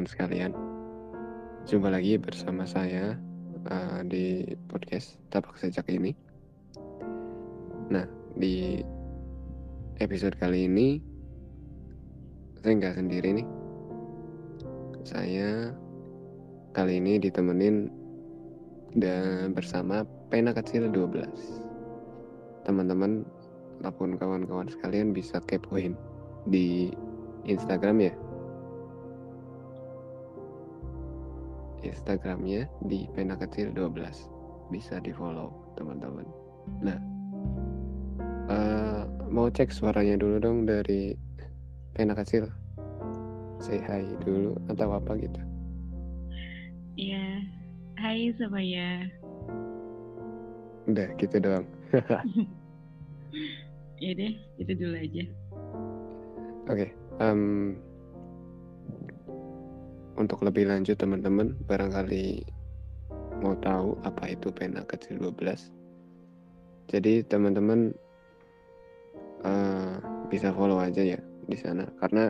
kawan-kawan 0.00 0.08
sekalian. 0.08 0.52
Jumpa 1.68 1.92
lagi 1.92 2.16
bersama 2.16 2.64
saya 2.64 3.20
uh, 3.68 4.00
di 4.08 4.56
podcast 4.72 5.20
Tapak 5.28 5.60
Sejak 5.60 5.84
ini. 5.92 6.16
Nah, 7.92 8.08
di 8.32 8.80
episode 10.00 10.40
kali 10.40 10.64
ini 10.64 11.04
saya 12.64 12.80
nggak 12.80 12.96
sendiri 12.96 13.44
nih. 13.44 13.48
Saya 15.04 15.76
kali 16.72 16.96
ini 16.96 17.20
ditemenin 17.20 17.92
dan 18.96 19.52
bersama 19.52 20.08
Pena 20.32 20.56
Kecil 20.56 20.88
12. 20.88 22.64
Teman-teman 22.64 23.28
ataupun 23.84 24.16
kawan-kawan 24.16 24.72
sekalian 24.72 25.12
bisa 25.12 25.44
kepoin 25.44 25.92
di 26.48 26.88
Instagram 27.44 28.00
ya 28.08 28.14
Instagramnya 31.82 32.68
di 32.84 33.08
pena 33.12 33.36
kecil 33.36 33.72
12 33.72 34.72
bisa 34.72 35.00
di 35.02 35.10
follow 35.10 35.74
teman-teman. 35.74 36.26
Nah 36.84 36.98
uh, 38.50 39.02
mau 39.28 39.48
cek 39.50 39.72
suaranya 39.72 40.20
dulu 40.20 40.36
dong 40.38 40.58
dari 40.68 41.16
pena 41.96 42.14
kecil. 42.14 42.46
Say 43.60 43.80
hi 43.80 44.08
dulu 44.24 44.56
atau 44.72 44.96
apa 44.96 45.16
gitu. 45.20 45.40
Iya. 46.96 47.44
Hai 48.00 48.32
semuanya. 48.40 49.04
Udah 50.88 51.08
gitu 51.20 51.36
doang. 51.40 51.66
Ya 54.00 54.16
deh 54.16 54.32
itu 54.56 54.72
dulu 54.80 54.96
aja. 54.96 55.24
Oke 56.72 56.88
okay, 56.88 56.90
um, 57.20 57.76
untuk 60.18 60.42
lebih 60.42 60.66
lanjut 60.66 60.98
teman-teman 60.98 61.54
barangkali 61.66 62.42
mau 63.40 63.54
tahu 63.58 63.96
apa 64.02 64.32
itu 64.32 64.50
pena 64.50 64.82
kecil 64.84 65.18
12 65.20 65.80
jadi 66.90 67.22
teman-teman 67.22 67.94
uh, 69.46 69.94
bisa 70.26 70.50
follow 70.50 70.82
aja 70.82 71.02
ya 71.02 71.20
di 71.46 71.54
sana. 71.54 71.86
Karena 72.02 72.26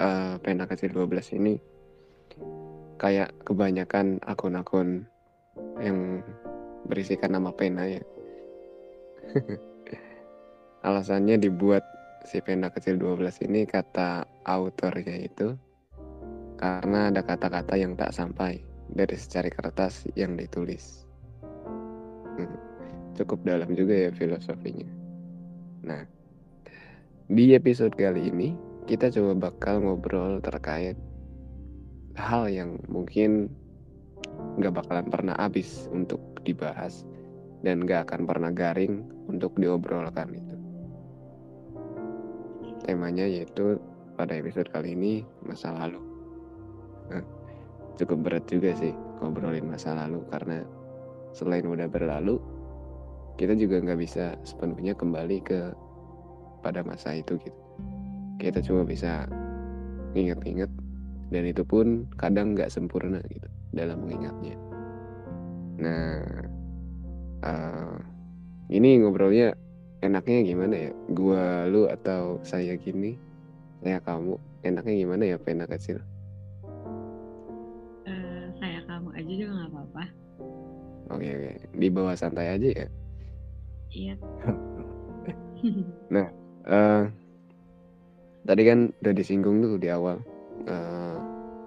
uh, 0.00 0.34
pena 0.40 0.64
kecil 0.64 0.96
12 0.96 1.36
ini 1.36 1.54
kayak 2.96 3.36
kebanyakan 3.44 4.16
akun-akun 4.24 5.04
yang 5.80 6.24
berisikan 6.88 7.36
nama 7.36 7.52
pena 7.52 7.84
ya. 7.84 8.02
Alasannya 10.88 11.36
dibuat 11.36 11.84
si 12.24 12.40
pena 12.40 12.72
kecil 12.72 12.96
12 12.96 13.44
ini 13.44 13.68
kata 13.68 14.24
autornya 14.48 15.20
itu 15.20 15.52
karena 16.56 17.12
ada 17.12 17.20
kata-kata 17.20 17.76
yang 17.76 17.92
tak 17.94 18.16
sampai 18.16 18.64
dari 18.88 19.16
secari 19.16 19.52
kertas 19.52 20.08
yang 20.16 20.40
ditulis. 20.40 21.04
Hmm, 22.36 22.56
cukup 23.16 23.44
dalam 23.44 23.72
juga 23.76 24.08
ya 24.08 24.10
filosofinya. 24.12 24.88
Nah, 25.84 26.02
di 27.28 27.52
episode 27.52 27.92
kali 27.92 28.32
ini 28.32 28.56
kita 28.88 29.12
coba 29.12 29.50
bakal 29.50 29.84
ngobrol 29.84 30.38
terkait 30.40 30.96
hal 32.16 32.48
yang 32.48 32.80
mungkin 32.88 33.52
nggak 34.56 34.72
bakalan 34.72 35.08
pernah 35.12 35.36
habis 35.36 35.90
untuk 35.92 36.20
dibahas 36.46 37.04
dan 37.60 37.84
nggak 37.84 38.08
akan 38.08 38.24
pernah 38.24 38.50
garing 38.54 39.04
untuk 39.28 39.52
diobrolkan 39.60 40.32
itu. 40.32 40.56
Temanya 42.86 43.26
yaitu 43.26 43.82
pada 44.14 44.38
episode 44.38 44.70
kali 44.70 44.94
ini 44.94 45.26
masa 45.42 45.74
lalu 45.74 46.05
cukup 47.96 48.18
berat 48.28 48.44
juga 48.48 48.76
sih 48.76 48.92
ngobrolin 49.20 49.64
masa 49.66 49.96
lalu 49.96 50.20
karena 50.28 50.60
selain 51.32 51.64
udah 51.64 51.88
berlalu 51.88 52.36
kita 53.36 53.52
juga 53.56 53.84
nggak 53.84 54.00
bisa 54.00 54.32
sepenuhnya 54.48 54.96
kembali 54.96 55.38
ke 55.44 55.60
pada 56.64 56.80
masa 56.80 57.12
itu 57.20 57.36
gitu. 57.36 57.60
Kita 58.40 58.64
cuma 58.64 58.88
bisa 58.88 59.28
inget-inget 60.16 60.72
dan 61.28 61.44
itu 61.44 61.60
pun 61.60 62.08
kadang 62.16 62.56
nggak 62.56 62.72
sempurna 62.72 63.20
gitu 63.28 63.48
dalam 63.76 64.08
mengingatnya. 64.08 64.56
Nah 65.76 66.24
uh, 67.44 67.96
ini 68.72 69.04
ngobrolnya 69.04 69.52
enaknya 70.00 70.38
gimana 70.48 70.74
ya? 70.88 70.92
Gua 71.12 71.68
lu 71.68 71.92
atau 71.92 72.40
saya 72.40 72.72
gini 72.80 73.20
saya 73.84 74.00
kamu 74.00 74.40
enaknya 74.64 74.94
gimana 74.96 75.24
ya 75.28 75.36
pena 75.36 75.68
kecil 75.68 76.00
Oke 81.16 81.32
oke, 81.32 81.52
di 81.80 81.88
bawah 81.88 82.12
santai 82.12 82.60
aja 82.60 82.68
ya. 82.68 82.86
Iya. 83.88 84.14
nah, 86.14 86.28
uh, 86.68 87.08
tadi 88.44 88.62
kan 88.68 88.92
udah 89.00 89.14
disinggung 89.16 89.64
tuh 89.64 89.80
di 89.80 89.88
awal. 89.88 90.20
Uh, 90.68 91.16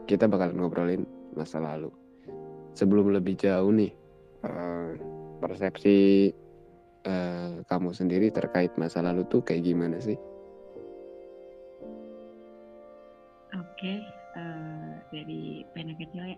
kita 0.05 0.29
bakal 0.29 0.53
ngobrolin 0.53 1.09
masa 1.33 1.57
lalu. 1.57 1.89
Sebelum 2.77 3.09
lebih 3.09 3.41
jauh 3.41 3.73
nih, 3.73 3.89
uh, 4.45 4.93
persepsi 5.41 6.29
uh, 7.09 7.65
kamu 7.65 7.89
sendiri 7.89 8.29
terkait 8.29 8.69
masa 8.77 9.01
lalu 9.01 9.25
tuh 9.33 9.41
kayak 9.41 9.65
gimana 9.65 9.97
sih? 9.97 10.17
Oke, 13.57 14.05
uh, 14.37 14.93
dari 15.09 15.65
pena 15.73 15.97
kecil 15.97 16.37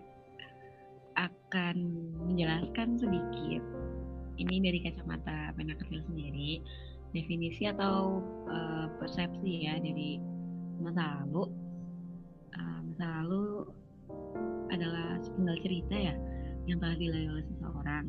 akan 1.16 1.76
menjelaskan 2.28 2.96
sedikit 2.98 3.62
ini 4.40 4.64
dari 4.64 4.78
kacamata 4.80 5.52
pena 5.54 5.76
kecil 5.76 6.00
sendiri 6.08 6.64
definisi 7.12 7.68
atau 7.68 8.24
uh, 8.48 8.88
persepsi 8.96 9.68
ya 9.68 9.76
dari 9.78 10.16
masa 10.80 11.22
lalu. 11.22 11.44
Uh, 12.56 12.78
masa 12.88 13.04
lalu 13.20 13.44
adalah 14.72 15.20
sepenggal 15.20 15.56
cerita 15.60 15.94
ya 15.94 16.14
yang 16.64 16.80
telah 16.80 16.96
dilalui 16.96 17.28
oleh 17.38 17.44
seseorang. 17.52 18.06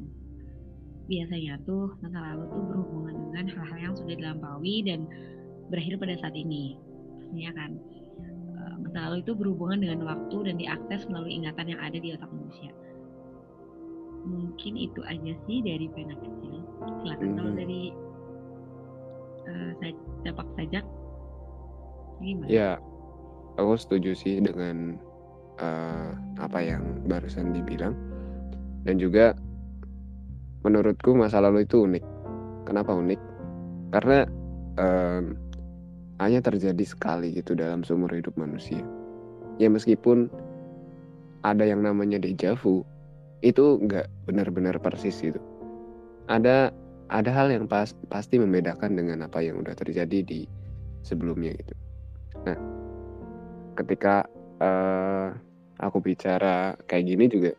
Biasanya 1.11 1.59
tuh 1.67 1.91
masa 1.99 2.19
lalu 2.31 2.43
tuh 2.47 2.63
berhubungan 2.63 3.15
dengan 3.29 3.45
hal-hal 3.51 3.79
yang 3.91 3.95
sudah 3.99 4.15
dilampaui 4.15 4.75
dan 4.87 5.03
berakhir 5.67 5.99
pada 5.99 6.15
saat 6.23 6.35
ini. 6.39 6.79
Pastinya 7.19 7.51
kan 7.59 7.71
uh, 8.55 8.75
masa 8.79 8.97
lalu 9.11 9.17
itu 9.27 9.33
berhubungan 9.35 9.79
dengan 9.83 9.99
waktu 10.07 10.37
dan 10.47 10.55
diakses 10.55 11.03
melalui 11.11 11.43
ingatan 11.43 11.75
yang 11.75 11.81
ada 11.83 11.97
di 11.99 12.15
otak 12.15 12.31
manusia 12.31 12.71
mungkin 14.23 14.73
itu 14.79 14.99
aja 15.03 15.33
sih 15.45 15.59
dari 15.63 15.87
pena 15.91 16.15
kecil. 16.15 16.63
Silakan 17.03 17.29
hmm. 17.29 17.37
kalau 17.39 17.51
dari 17.55 17.81
uh, 19.47 19.71
saya 19.79 19.93
sepak 20.23 20.47
saja 20.59 20.79
gimana? 22.23 22.47
Ya 22.49 22.69
aku 23.59 23.75
setuju 23.77 24.15
sih 24.15 24.39
dengan 24.39 24.97
uh, 25.59 26.15
apa 26.39 26.59
yang 26.63 26.83
barusan 27.07 27.51
dibilang. 27.51 27.95
Dan 28.83 28.99
juga 28.99 29.31
menurutku 30.67 31.15
masa 31.15 31.39
lalu 31.39 31.63
itu 31.63 31.83
unik. 31.87 32.03
Kenapa 32.67 32.95
unik? 32.95 33.21
Karena 33.95 34.27
um, 34.79 35.35
hanya 36.19 36.39
terjadi 36.39 36.83
sekali 36.83 37.35
gitu 37.35 37.55
dalam 37.55 37.83
seumur 37.83 38.11
hidup 38.11 38.35
manusia. 38.35 38.83
Ya 39.59 39.71
meskipun 39.71 40.27
ada 41.43 41.67
yang 41.67 41.83
namanya 41.83 42.19
deja 42.19 42.55
vu 42.55 42.87
itu 43.43 43.77
nggak 43.83 44.07
benar-benar 44.25 44.79
persis 44.79 45.19
gitu. 45.19 45.37
Ada 46.31 46.71
ada 47.11 47.29
hal 47.35 47.51
yang 47.51 47.67
pas, 47.67 47.91
pasti 48.07 48.39
membedakan 48.39 48.95
dengan 48.95 49.27
apa 49.27 49.43
yang 49.43 49.59
udah 49.59 49.75
terjadi 49.75 50.23
di 50.23 50.47
sebelumnya 51.03 51.51
gitu. 51.53 51.75
Nah 52.47 52.57
ketika 53.75 54.23
uh, 54.63 55.35
aku 55.83 55.99
bicara 55.99 56.79
kayak 56.87 57.11
gini 57.11 57.27
juga 57.27 57.51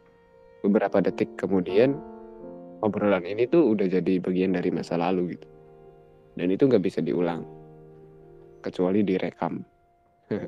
beberapa 0.65 1.05
detik 1.05 1.37
kemudian 1.37 2.01
obrolan 2.81 3.29
ini 3.29 3.45
tuh 3.45 3.77
udah 3.77 3.85
jadi 3.85 4.25
bagian 4.25 4.57
dari 4.57 4.73
masa 4.73 4.97
lalu 4.97 5.37
gitu. 5.37 5.47
Dan 6.35 6.51
itu 6.51 6.65
nggak 6.67 6.83
bisa 6.83 7.05
diulang 7.05 7.45
kecuali 8.65 9.05
direkam. 9.05 9.61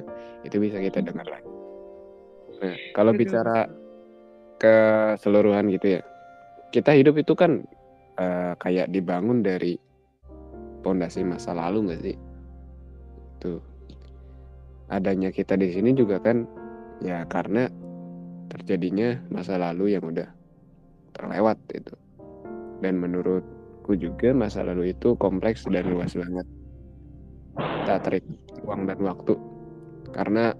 Itu 0.47 0.57
bisa 0.57 0.81
kita 0.81 1.05
dengar 1.05 1.29
lagi. 1.29 1.53
Nah 2.65 2.75
kalau 2.97 3.13
bicara 3.13 3.69
keseluruhan 4.57 5.69
gitu 5.73 6.01
ya. 6.01 6.03
Kita 6.73 6.93
hidup 6.93 7.21
itu 7.21 7.33
kan 7.33 7.65
uh, 8.21 8.53
kayak 8.61 8.91
dibangun 8.93 9.45
dari 9.45 9.79
pondasi 10.85 11.25
masa 11.25 11.53
lalu 11.57 11.91
nggak 11.91 12.03
sih? 12.03 12.17
Tuh. 13.41 13.61
Adanya 14.87 15.35
kita 15.35 15.59
di 15.59 15.75
sini 15.75 15.93
juga 15.93 16.23
kan 16.23 16.47
ya 17.03 17.27
karena 17.27 17.67
terjadinya 18.47 19.19
masa 19.29 19.59
lalu 19.59 19.99
yang 19.99 20.07
udah 20.07 20.31
terlewat 21.13 21.59
itu 21.75 21.95
dan 22.81 23.01
menurutku 23.01 23.99
juga 23.99 24.31
masa 24.31 24.63
lalu 24.63 24.95
itu 24.95 25.19
kompleks 25.19 25.67
dan 25.67 25.91
luas 25.91 26.15
banget. 26.15 26.47
Tak 27.57 27.99
tarik 28.07 28.25
uang 28.63 28.87
dan 28.87 29.01
waktu. 29.03 29.35
Karena 30.15 30.55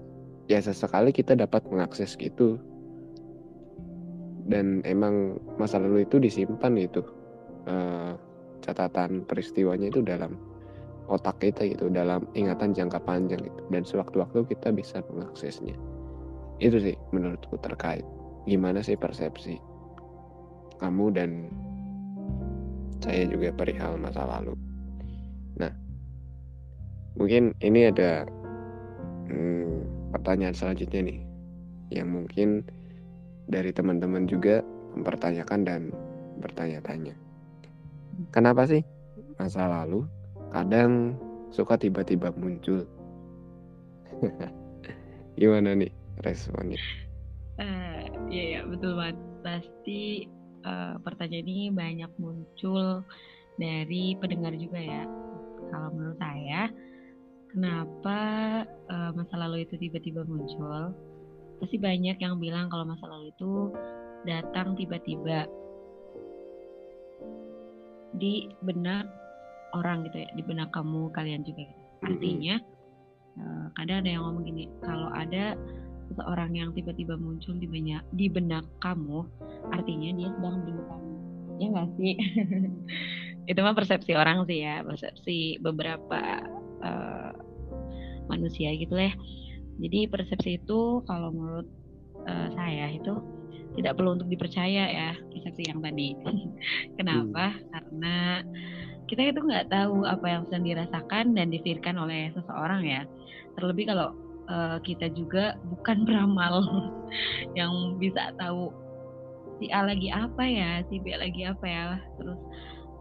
ya 0.51 0.59
sesekali 0.59 1.15
kita 1.15 1.39
dapat 1.39 1.63
mengakses 1.71 2.19
gitu 2.19 2.59
dan 4.47 4.79
emang 4.87 5.35
masa 5.59 5.77
lalu 5.77 6.07
itu 6.07 6.23
disimpan 6.23 6.73
itu 6.79 7.03
uh, 7.67 8.15
catatan 8.63 9.27
peristiwanya 9.27 9.91
itu 9.91 9.99
dalam 9.99 10.39
otak 11.07 11.39
kita 11.39 11.67
gitu 11.67 11.87
dalam 11.87 12.27
ingatan 12.35 12.71
jangka 12.75 12.99
panjang 13.03 13.39
gitu. 13.43 13.61
Dan 13.71 13.83
sewaktu-waktu 13.83 14.43
kita 14.47 14.71
bisa 14.75 15.03
mengaksesnya. 15.11 15.75
Itu 16.59 16.79
sih 16.79 16.95
menurutku 17.11 17.59
terkait. 17.59 18.03
Gimana 18.47 18.79
sih 18.79 18.95
persepsi 18.95 19.59
kamu 20.79 21.05
dan 21.11 21.51
saya 23.03 23.27
juga 23.27 23.51
perihal 23.51 23.99
masa 23.99 24.23
lalu? 24.23 24.55
Nah 25.59 25.71
mungkin 27.19 27.51
ini 27.59 27.91
ada 27.91 28.23
hmm, 29.27 30.11
pertanyaan 30.15 30.55
selanjutnya 30.55 31.03
nih. 31.03 31.19
Yang 31.87 32.07
mungkin 32.11 32.49
dari 33.47 33.71
teman-teman 33.71 34.27
juga 34.27 34.61
mempertanyakan 34.93 35.61
dan 35.63 35.81
bertanya-tanya. 36.43 37.15
Kenapa 38.33 38.67
sih 38.67 38.83
masa 39.39 39.65
lalu 39.65 40.05
kadang 40.51 41.15
suka 41.49 41.79
tiba-tiba 41.79 42.33
muncul? 42.35 42.83
Gimana 45.39 45.77
nih 45.77 45.91
responnya? 46.25 46.81
Uh, 47.57 48.01
ya 48.29 48.43
ya 48.57 48.61
betul 48.65 48.97
banget. 48.97 49.17
Pasti 49.45 50.27
uh, 50.65 50.97
pertanyaan 51.01 51.47
ini 51.47 51.65
banyak 51.71 52.11
muncul 52.17 53.05
dari 53.61 54.17
pendengar 54.17 54.53
juga 54.57 54.81
ya. 54.81 55.03
Kalau 55.67 55.89
menurut 55.93 56.17
saya 56.17 56.69
kenapa 57.53 58.19
uh, 58.89 59.11
masa 59.13 59.35
lalu 59.39 59.65
itu 59.65 59.77
tiba-tiba 59.77 60.25
muncul 60.25 60.93
pasti 61.57 61.77
banyak 61.81 62.17
yang 62.21 62.37
bilang 62.37 62.69
kalau 62.69 62.85
masa 62.85 63.05
lalu 63.09 63.33
itu 63.33 63.73
datang 64.25 64.77
tiba-tiba 64.77 65.49
di 68.17 68.49
benak 68.65 69.05
orang 69.75 70.05
gitu 70.07 70.23
ya 70.25 70.29
di 70.33 70.43
benak 70.45 70.69
kamu 70.73 71.11
kalian 71.13 71.43
juga 71.45 71.65
artinya 72.05 72.55
uh, 73.37 73.65
kadang 73.77 74.05
ada 74.05 74.09
yang 74.09 74.23
ngomong 74.25 74.45
gini 74.47 74.65
kalau 74.81 75.09
ada 75.13 75.53
seseorang 76.07 76.55
yang 76.55 76.69
tiba-tiba 76.71 77.19
muncul 77.19 77.53
di 77.59 77.67
banyak 77.67 78.01
di 78.15 78.31
benak 78.31 78.63
kamu 78.79 79.27
artinya 79.75 80.09
dia 80.15 80.29
sedang 80.39 80.63
bunuh 80.63 80.85
kamu 80.87 81.07
ya 81.57 81.65
nggak 81.73 81.89
sih? 81.97 82.15
Itu 83.49 83.59
mah 83.63 83.73
persepsi 83.73 84.11
orang 84.13 84.45
sih 84.45 84.61
ya 84.61 84.85
persepsi 84.85 85.57
beberapa 85.63 86.21
uh, 86.83 87.31
manusia 88.27 88.75
gitu 88.75 88.93
lah 88.93 89.11
jadi 89.77 90.09
persepsi 90.09 90.57
itu 90.57 91.05
kalau 91.05 91.29
menurut 91.29 91.67
uh, 92.25 92.49
saya 92.57 92.89
itu 92.93 93.13
tidak 93.77 93.93
perlu 93.93 94.17
untuk 94.17 94.29
dipercaya 94.29 94.83
ya 94.89 95.09
persepsi 95.29 95.69
yang 95.69 95.79
tadi. 95.85 96.17
Kenapa? 96.97 97.53
Hmm. 97.53 97.61
Karena 97.69 98.15
kita 99.07 99.21
itu 99.29 99.39
nggak 99.39 99.69
tahu 99.69 100.03
apa 100.03 100.25
yang 100.25 100.41
sedang 100.49 100.65
dirasakan 100.65 101.25
dan 101.37 101.53
dipikirkan 101.53 101.95
oleh 102.01 102.33
seseorang 102.33 102.81
ya. 102.83 103.01
Terlebih 103.53 103.93
kalau 103.93 104.17
uh, 104.49 104.81
kita 104.81 105.13
juga 105.13 105.55
bukan 105.69 106.09
beramal 106.09 106.65
yang 107.59 107.95
bisa 108.01 108.33
tahu 108.41 108.73
si 109.61 109.69
A 109.69 109.85
lagi 109.85 110.09
apa 110.09 110.43
ya, 110.43 110.81
si 110.89 110.97
B 110.97 111.13
lagi 111.13 111.45
apa 111.45 111.65
ya, 111.65 112.01
terus 112.17 112.37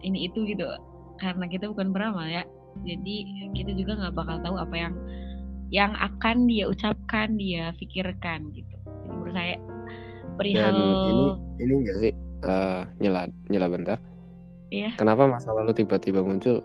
ini 0.05 0.29
itu 0.29 0.45
gitu. 0.45 0.65
Karena 1.17 1.49
kita 1.49 1.73
bukan 1.73 1.97
beramal 1.97 2.29
ya, 2.29 2.45
jadi 2.85 3.17
kita 3.57 3.73
juga 3.73 3.97
nggak 3.97 4.15
bakal 4.17 4.37
tahu 4.45 4.57
apa 4.61 4.77
yang 4.77 4.95
yang 5.75 5.93
akan 5.99 6.47
dia 6.47 6.71
ucapkan 6.71 7.35
dia 7.35 7.75
pikirkan 7.75 8.55
gitu. 8.55 8.77
Jadi 8.87 9.07
menurut 9.11 9.35
saya 9.35 9.57
perihal 10.39 10.71
Dan 10.71 10.77
ini 10.79 11.27
ini 11.63 11.73
enggak 11.83 11.99
sih? 12.03 12.13
Uh, 12.47 12.83
nyela 13.03 13.27
nyela 13.51 13.67
bentar. 13.67 13.99
Iya. 14.71 14.95
Kenapa 14.99 15.27
masa 15.27 15.51
lalu 15.55 15.75
tiba-tiba 15.75 16.23
muncul? 16.23 16.63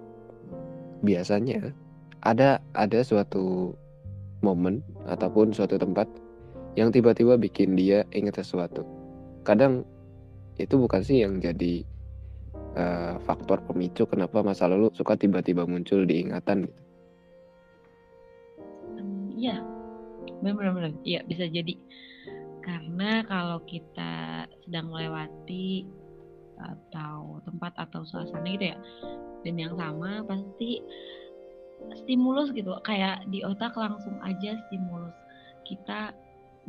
Biasanya 1.02 1.74
ada 2.22 2.62
ada 2.78 3.00
suatu 3.02 3.74
momen 4.46 4.86
ataupun 5.10 5.54
suatu 5.54 5.78
tempat 5.78 6.06
yang 6.78 6.94
tiba-tiba 6.94 7.38
bikin 7.38 7.74
dia 7.74 8.06
ingat 8.14 8.42
sesuatu. 8.42 8.86
Kadang 9.42 9.86
itu 10.62 10.78
bukan 10.78 11.02
sih 11.02 11.26
yang 11.26 11.42
jadi 11.42 11.82
uh, 12.78 13.18
faktor 13.26 13.66
pemicu 13.66 14.06
kenapa 14.06 14.46
masa 14.46 14.70
lalu 14.70 14.94
suka 14.94 15.18
tiba-tiba 15.18 15.66
muncul 15.66 16.06
di 16.06 16.22
ingatan 16.22 16.70
gitu 16.70 16.91
Iya, 19.42 19.58
benar-benar. 20.46 20.94
Iya, 21.02 21.26
bisa 21.26 21.50
jadi. 21.50 21.74
Karena 22.62 23.26
kalau 23.26 23.58
kita 23.66 24.46
sedang 24.62 24.94
melewati 24.94 25.90
atau 26.62 27.42
tempat 27.42 27.74
atau 27.74 28.06
suasana 28.06 28.46
gitu 28.46 28.70
ya, 28.70 28.78
dan 29.42 29.58
yang 29.58 29.74
sama 29.74 30.22
pasti 30.30 30.78
stimulus 32.06 32.54
gitu, 32.54 32.70
kayak 32.86 33.26
di 33.34 33.42
otak 33.42 33.74
langsung 33.74 34.22
aja 34.22 34.54
stimulus 34.70 35.18
kita 35.66 36.14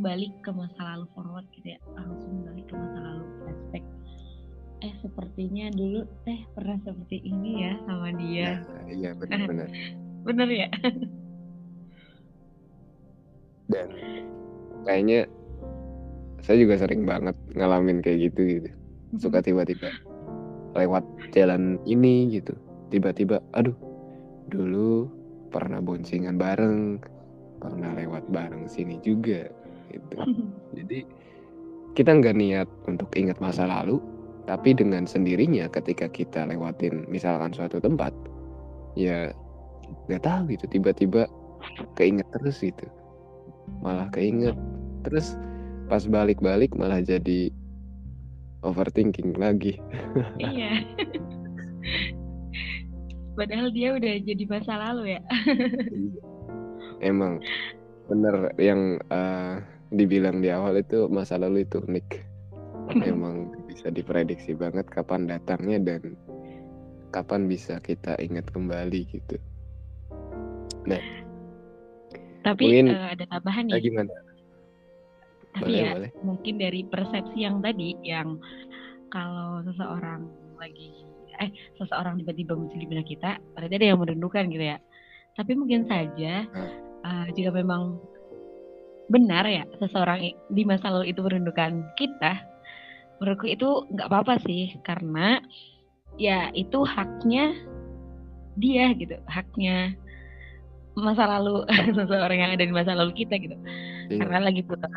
balik 0.00 0.32
ke 0.40 0.48
masa 0.56 0.96
lalu 0.96 1.04
forward 1.12 1.44
gitu 1.52 1.76
ya, 1.76 1.80
langsung 1.92 2.40
balik 2.40 2.64
ke 2.64 2.72
masa 2.72 2.98
lalu 3.04 3.24
flashback. 3.44 3.84
Eh 4.80 4.94
sepertinya 5.04 5.68
dulu 5.76 6.08
teh 6.24 6.40
pernah 6.56 6.80
seperti 6.80 7.20
ini 7.20 7.68
ya 7.68 7.76
sama 7.84 8.08
dia. 8.16 8.64
Nah, 8.64 8.84
iya 8.88 9.10
benar-benar. 9.12 9.68
bener 10.26 10.48
ya. 10.48 10.68
dan 13.72 13.88
kayaknya 14.84 15.26
saya 16.42 16.58
juga 16.58 16.74
sering 16.78 17.06
banget 17.06 17.34
ngalamin 17.56 18.04
kayak 18.04 18.32
gitu 18.32 18.40
gitu. 18.60 18.70
Suka 19.18 19.40
mm-hmm. 19.40 19.48
tiba-tiba 19.48 19.88
lewat 20.76 21.04
jalan 21.32 21.78
ini 21.88 22.36
gitu. 22.36 22.54
Tiba-tiba 22.92 23.40
aduh 23.56 23.76
dulu 24.52 25.08
pernah 25.48 25.80
boncengan 25.80 26.36
bareng 26.36 27.00
pernah 27.62 27.94
lewat 27.94 28.26
bareng 28.28 28.66
sini 28.68 28.98
juga 29.00 29.46
gitu. 29.94 30.16
Jadi 30.76 31.06
kita 31.92 32.10
nggak 32.16 32.36
niat 32.36 32.68
untuk 32.88 33.12
ingat 33.14 33.38
masa 33.38 33.68
lalu 33.68 34.00
tapi 34.48 34.74
dengan 34.74 35.06
sendirinya 35.06 35.70
ketika 35.70 36.10
kita 36.10 36.42
lewatin 36.48 37.06
misalkan 37.06 37.54
suatu 37.54 37.78
tempat 37.78 38.10
ya 38.98 39.30
nggak 40.08 40.24
tahu 40.24 40.50
gitu 40.50 40.66
tiba-tiba 40.66 41.30
keinget 41.94 42.26
terus 42.34 42.58
gitu 42.58 42.88
malah 43.80 44.12
keinget. 44.12 44.58
Terus 45.06 45.38
pas 45.88 46.04
balik-balik 46.04 46.76
malah 46.76 47.00
jadi 47.00 47.48
overthinking 48.62 49.36
lagi. 49.38 49.78
Iya. 50.42 50.82
Padahal 53.38 53.72
dia 53.72 53.96
udah 53.96 54.14
jadi 54.20 54.44
masa 54.44 54.76
lalu 54.76 55.16
ya. 55.16 55.20
Iya. 55.88 56.20
emang. 57.00 57.40
Bener 58.10 58.52
yang 58.60 59.00
uh, 59.08 59.62
dibilang 59.88 60.44
di 60.44 60.52
awal 60.52 60.80
itu 60.80 61.08
masa 61.08 61.40
lalu 61.40 61.64
itu 61.64 61.80
unik. 61.80 62.08
Emang 63.08 63.48
bisa 63.64 63.88
diprediksi 63.88 64.52
banget 64.52 64.84
kapan 64.92 65.24
datangnya 65.24 65.80
dan 65.80 66.12
kapan 67.08 67.48
bisa 67.48 67.80
kita 67.80 68.16
ingat 68.20 68.48
kembali 68.52 69.00
gitu. 69.08 69.36
Nah 70.84 71.21
tapi 72.42 72.64
mungkin, 72.68 72.86
uh, 72.94 73.08
ada 73.14 73.24
tambahan 73.30 73.64
nih. 73.70 73.82
Gimana? 73.82 74.14
Tapi 75.52 75.68
boleh, 75.68 75.82
ya 75.84 75.90
boleh. 75.94 76.10
mungkin 76.24 76.54
dari 76.56 76.80
persepsi 76.88 77.38
yang 77.44 77.60
tadi 77.60 77.96
yang 78.02 78.40
kalau 79.12 79.60
seseorang 79.68 80.24
lagi 80.56 81.04
eh 81.40 81.50
seseorang 81.80 82.20
tiba-tiba 82.20 82.52
muncul 82.56 82.78
di 82.78 82.88
benak 82.88 83.08
kita, 83.08 83.40
berarti 83.56 83.74
ada 83.76 83.86
yang 83.92 84.00
merindukan 84.00 84.48
gitu 84.52 84.64
ya. 84.64 84.78
Tapi 85.32 85.52
mungkin 85.56 85.88
saja 85.88 86.44
uh, 87.04 87.26
jika 87.32 87.52
memang 87.52 87.96
benar 89.12 89.44
ya 89.44 89.64
seseorang 89.80 90.32
di 90.48 90.62
masa 90.64 90.88
lalu 90.88 91.12
itu 91.12 91.20
merindukan 91.20 91.84
kita, 92.00 92.40
menurutku 93.20 93.48
itu 93.48 93.84
nggak 93.92 94.08
apa-apa 94.08 94.40
sih 94.44 94.76
karena 94.84 95.40
ya 96.16 96.52
itu 96.52 96.84
haknya 96.84 97.56
dia 98.56 98.92
gitu, 98.96 99.16
haknya 99.28 99.96
masa 100.98 101.24
lalu 101.24 101.64
seseorang 101.96 102.38
yang 102.38 102.50
ada 102.52 102.64
di 102.64 102.74
masa 102.74 102.92
lalu 102.92 103.24
kita 103.24 103.40
gitu. 103.40 103.56
Iya. 104.12 104.28
karena 104.28 104.38
lagi 104.52 104.62
pula 104.64 104.88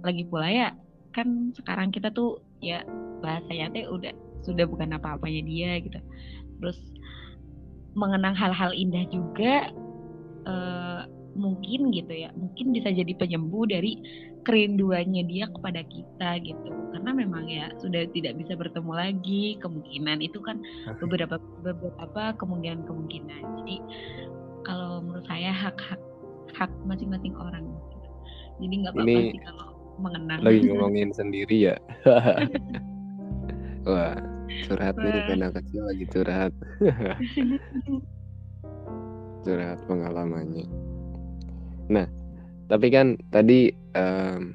lagi 0.00 0.24
pula 0.24 0.48
ya 0.48 0.68
kan 1.12 1.52
sekarang 1.52 1.92
kita 1.92 2.08
tuh 2.08 2.40
ya 2.64 2.80
bahasanya 3.20 3.68
teh 3.76 3.84
udah 3.84 4.12
sudah 4.42 4.64
bukan 4.66 4.96
apa-apanya 4.96 5.42
dia 5.44 5.70
gitu. 5.84 6.00
Terus 6.58 6.78
mengenang 7.92 8.32
hal-hal 8.32 8.72
indah 8.72 9.04
juga 9.12 9.70
uh, 10.48 11.04
mungkin 11.32 11.92
gitu 11.92 12.12
ya 12.12 12.28
mungkin 12.36 12.76
bisa 12.76 12.92
jadi 12.92 13.12
penyembuh 13.16 13.64
dari 13.64 13.96
kerinduannya 14.42 15.22
dia 15.28 15.46
kepada 15.52 15.84
kita 15.86 16.30
gitu. 16.42 16.68
Karena 16.96 17.10
memang 17.12 17.44
ya 17.46 17.70
sudah 17.78 18.08
tidak 18.10 18.40
bisa 18.40 18.56
bertemu 18.56 18.92
lagi 18.96 19.44
kemungkinan 19.60 20.18
itu 20.24 20.40
kan 20.40 20.58
beberapa 20.98 21.36
beberapa 21.60 22.34
kemungkinan 22.40 22.88
kemungkinan 22.88 23.42
jadi 23.62 23.76
kalau 24.62 25.02
menurut 25.02 25.26
saya 25.26 25.50
hak 25.50 25.78
hak 26.56 26.70
masing-masing 26.86 27.34
orang. 27.36 27.66
Jadi 28.62 28.74
nggak 28.84 28.92
apa-apa 28.94 29.20
sih 29.34 29.40
kalau 29.42 29.66
mengenang. 29.98 30.38
lagi 30.42 30.60
ngomongin 30.70 31.10
sendiri 31.14 31.56
ya. 31.72 31.76
Wah, 33.88 34.14
curhat 34.70 34.94
nih 34.94 35.10
Wah. 35.10 35.26
pena 35.26 35.48
kecil 35.50 35.82
lagi 35.90 36.04
curhat. 36.06 36.52
curhat 39.44 39.78
pengalamannya. 39.90 40.66
Nah, 41.90 42.06
tapi 42.70 42.86
kan 42.94 43.18
tadi 43.34 43.74
em, 43.98 44.54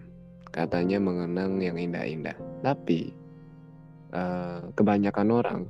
katanya 0.56 0.98
mengenang 1.04 1.60
yang 1.60 1.76
indah-indah. 1.76 2.40
Tapi 2.64 3.12
eh, 4.16 4.60
kebanyakan 4.80 5.30
orang 5.30 5.64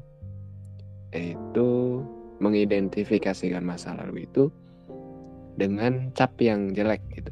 itu 1.16 2.04
mengidentifikasikan 2.38 3.66
masa 3.66 3.98
lalu 3.98 4.30
itu 4.30 4.50
dengan 5.58 6.14
cap 6.14 6.38
yang 6.38 6.72
jelek 6.72 7.02
gitu. 7.14 7.32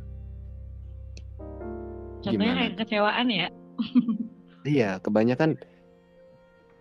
Contohnya 2.26 2.34
Gimana 2.34 2.58
kayak 2.58 2.72
kekecewaan 2.78 3.28
ya. 3.30 3.48
Iya, 4.66 4.98
kebanyakan 4.98 5.62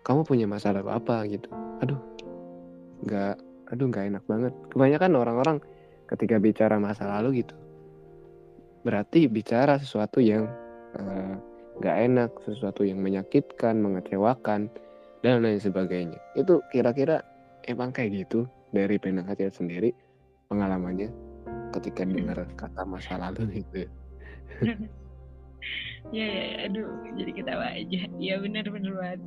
kamu 0.09 0.25
punya 0.25 0.49
masa 0.49 0.73
lalu 0.73 0.89
apa 0.89 1.21
gitu. 1.29 1.53
Aduh, 1.85 2.01
nggak, 3.05 3.37
aduh 3.69 3.87
nggak 3.93 4.09
enak 4.09 4.25
banget. 4.25 4.57
Kebanyakan 4.73 5.13
orang-orang 5.21 5.59
ketika 6.09 6.41
bicara 6.41 6.81
masa 6.81 7.05
lalu 7.05 7.45
gitu, 7.45 7.53
berarti 8.89 9.29
bicara 9.29 9.77
sesuatu 9.77 10.25
yang 10.25 10.49
nggak 11.77 11.97
enak, 12.09 12.31
sesuatu 12.49 12.89
yang 12.89 13.05
menyakitkan, 13.05 13.77
mengecewakan, 13.85 14.73
dan 15.21 15.45
lain 15.45 15.61
sebagainya. 15.61 16.21
Itu 16.41 16.65
kira-kira 16.73 17.21
emang 17.69 17.91
kayak 17.95 18.27
gitu 18.27 18.47
dari 18.75 18.97
kecil 18.99 19.51
sendiri 19.53 19.91
pengalamannya 20.49 21.09
ketika 21.75 22.07
dengar 22.07 22.47
kata 22.55 22.83
masa 22.87 23.19
lalu 23.19 23.49
gitu. 23.63 23.89
ya, 26.17 26.27
ya, 26.27 26.45
ya, 26.45 26.57
aduh, 26.71 26.89
jadi 27.19 27.31
ketawa 27.35 27.67
aja. 27.75 28.01
Iya 28.21 28.35
benar-benar 28.43 28.93
banget. 28.95 29.21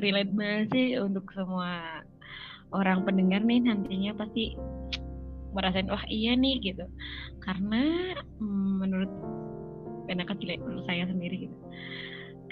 Relate 0.00 0.32
banget 0.36 0.66
sih 0.72 0.86
untuk 1.00 1.24
semua 1.32 2.04
orang 2.74 3.06
pendengar 3.06 3.40
nih 3.46 3.62
nantinya 3.62 4.12
pasti 4.18 4.58
merasain 5.56 5.88
wah 5.88 6.04
iya 6.10 6.36
nih 6.36 6.60
gitu. 6.60 6.84
Karena 7.40 8.12
mm, 8.42 8.72
menurut 8.82 9.12
kecil 10.28 10.60
menurut 10.60 10.84
saya 10.84 11.08
sendiri 11.08 11.48
gitu. 11.48 11.56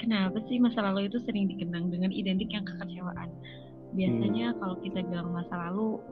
Kenapa 0.00 0.36
sih 0.50 0.60
masa 0.60 0.84
lalu 0.84 1.08
itu 1.08 1.20
sering 1.24 1.48
dikenang 1.48 1.88
dengan 1.88 2.10
identik 2.12 2.50
yang 2.52 2.66
kekecewaan? 2.66 3.30
Biasanya 3.94 4.58
kalau 4.58 4.76
kita 4.82 5.06
bilang 5.06 5.30
masa 5.30 5.54
lalu 5.70 6.02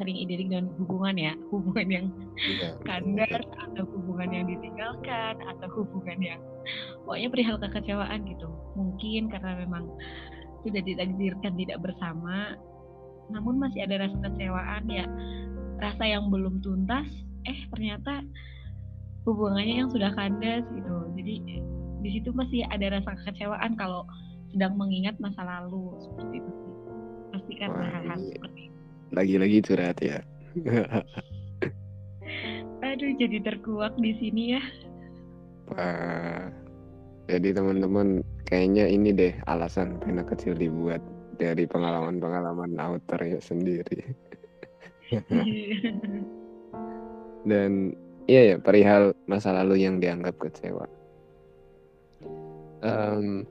sering 0.00 0.16
identik 0.16 0.48
dengan 0.48 0.72
hubungan 0.80 1.14
ya, 1.20 1.32
hubungan 1.52 1.88
yang 1.88 2.06
Iya. 2.40 2.72
kandas 2.88 3.44
atau 3.68 3.84
hubungan 3.92 4.32
yang 4.32 4.44
ditinggalkan 4.48 5.34
atau 5.44 5.68
hubungan 5.76 6.18
yang 6.24 6.40
pokoknya 7.04 7.28
perihal 7.28 7.56
kekecewaan 7.60 8.24
gitu. 8.24 8.48
Mungkin 8.80 9.28
karena 9.28 9.60
memang 9.60 9.84
sudah 10.64 10.80
ditakdirkan 10.80 11.52
tidak 11.56 11.78
bersama 11.84 12.56
namun 13.30 13.60
masih 13.60 13.84
ada 13.84 14.08
rasa 14.08 14.16
kecewaan 14.24 14.88
ya. 14.88 15.04
Rasa 15.80 16.04
yang 16.08 16.32
belum 16.32 16.64
tuntas 16.64 17.06
eh 17.44 17.60
ternyata 17.72 18.24
hubungannya 19.28 19.84
yang 19.84 19.90
sudah 19.92 20.16
kandas 20.16 20.64
gitu. 20.72 20.96
Jadi 21.20 21.34
di 22.00 22.08
situ 22.16 22.32
masih 22.32 22.64
ada 22.72 22.96
rasa 22.96 23.12
kekecewaan 23.20 23.76
kalau 23.76 24.08
sedang 24.50 24.80
mengingat 24.80 25.14
masa 25.20 25.44
lalu 25.44 25.92
seperti 26.00 26.40
itu 26.40 26.50
pasti 27.30 27.52
hal-hal 27.58 28.18
seperti 28.18 28.60
itu 28.68 28.78
Lagi-lagi 29.10 29.58
curhat 29.66 29.98
ya. 29.98 30.18
aduh 32.80 33.12
jadi 33.18 33.38
terkuak 33.44 33.94
di 33.98 34.12
sini 34.18 34.58
ya 34.58 34.62
Wah, 35.70 36.50
jadi 37.30 37.54
teman-teman 37.54 38.26
kayaknya 38.42 38.90
ini 38.90 39.14
deh 39.14 39.30
alasan 39.46 40.02
pena 40.02 40.26
kecil 40.26 40.58
dibuat 40.58 40.98
dari 41.38 41.62
pengalaman-pengalaman 41.70 42.74
authornya 42.82 43.38
sendiri. 43.38 44.02
Dan 47.48 47.94
iya 48.26 48.54
ya 48.54 48.56
perihal 48.58 49.14
masa 49.30 49.54
lalu 49.54 49.86
yang 49.86 50.02
dianggap 50.02 50.34
kecewa. 50.42 50.90
Em, 52.82 53.46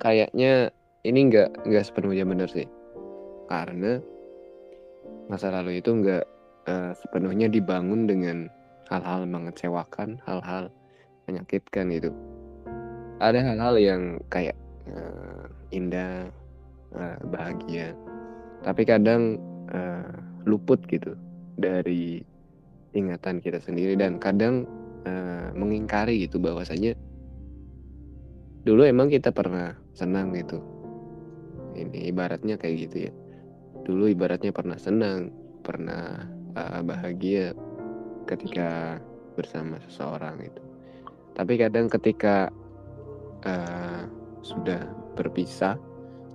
kayaknya 0.00 0.72
ini 1.04 1.28
nggak 1.28 1.68
nggak 1.68 1.84
sepenuhnya 1.84 2.24
benar 2.24 2.48
sih, 2.48 2.64
karena 3.48 3.98
masa 5.26 5.48
lalu 5.48 5.80
itu 5.80 5.90
nggak 5.90 6.24
eh, 6.68 6.92
sepenuhnya 6.96 7.48
dibangun 7.48 8.04
dengan 8.04 8.46
hal-hal 8.88 9.28
mengecewakan, 9.28 10.20
hal-hal 10.24 10.72
menyakitkan 11.28 11.92
gitu. 11.92 12.12
Ada 13.20 13.42
hal-hal 13.42 13.74
yang 13.76 14.02
kayak 14.32 14.56
eh, 14.88 15.44
indah, 15.74 16.28
eh, 16.96 17.18
bahagia, 17.28 17.92
tapi 18.64 18.82
kadang 18.88 19.36
eh, 19.72 20.12
luput 20.48 20.80
gitu 20.88 21.12
dari 21.60 22.24
ingatan 22.96 23.44
kita 23.44 23.60
sendiri 23.60 23.98
dan 23.98 24.16
kadang 24.16 24.64
eh, 25.04 25.48
mengingkari 25.52 26.24
gitu 26.24 26.40
bahwasanya 26.40 26.96
dulu 28.64 28.84
emang 28.84 29.12
kita 29.12 29.32
pernah 29.32 29.76
senang 29.92 30.32
gitu. 30.32 30.60
Ini 31.78 32.10
ibaratnya 32.10 32.58
kayak 32.58 32.76
gitu 32.88 32.96
ya. 33.08 33.12
Dulu 33.88 34.04
ibaratnya 34.12 34.52
pernah 34.52 34.76
senang, 34.76 35.32
pernah 35.64 36.28
eh, 36.52 36.80
bahagia 36.84 37.56
ketika 38.28 39.00
bersama 39.32 39.80
seseorang 39.88 40.44
itu. 40.44 40.62
Tapi 41.32 41.56
kadang 41.56 41.88
ketika 41.88 42.52
eh, 43.48 44.04
sudah 44.44 44.84
berpisah, 45.16 45.80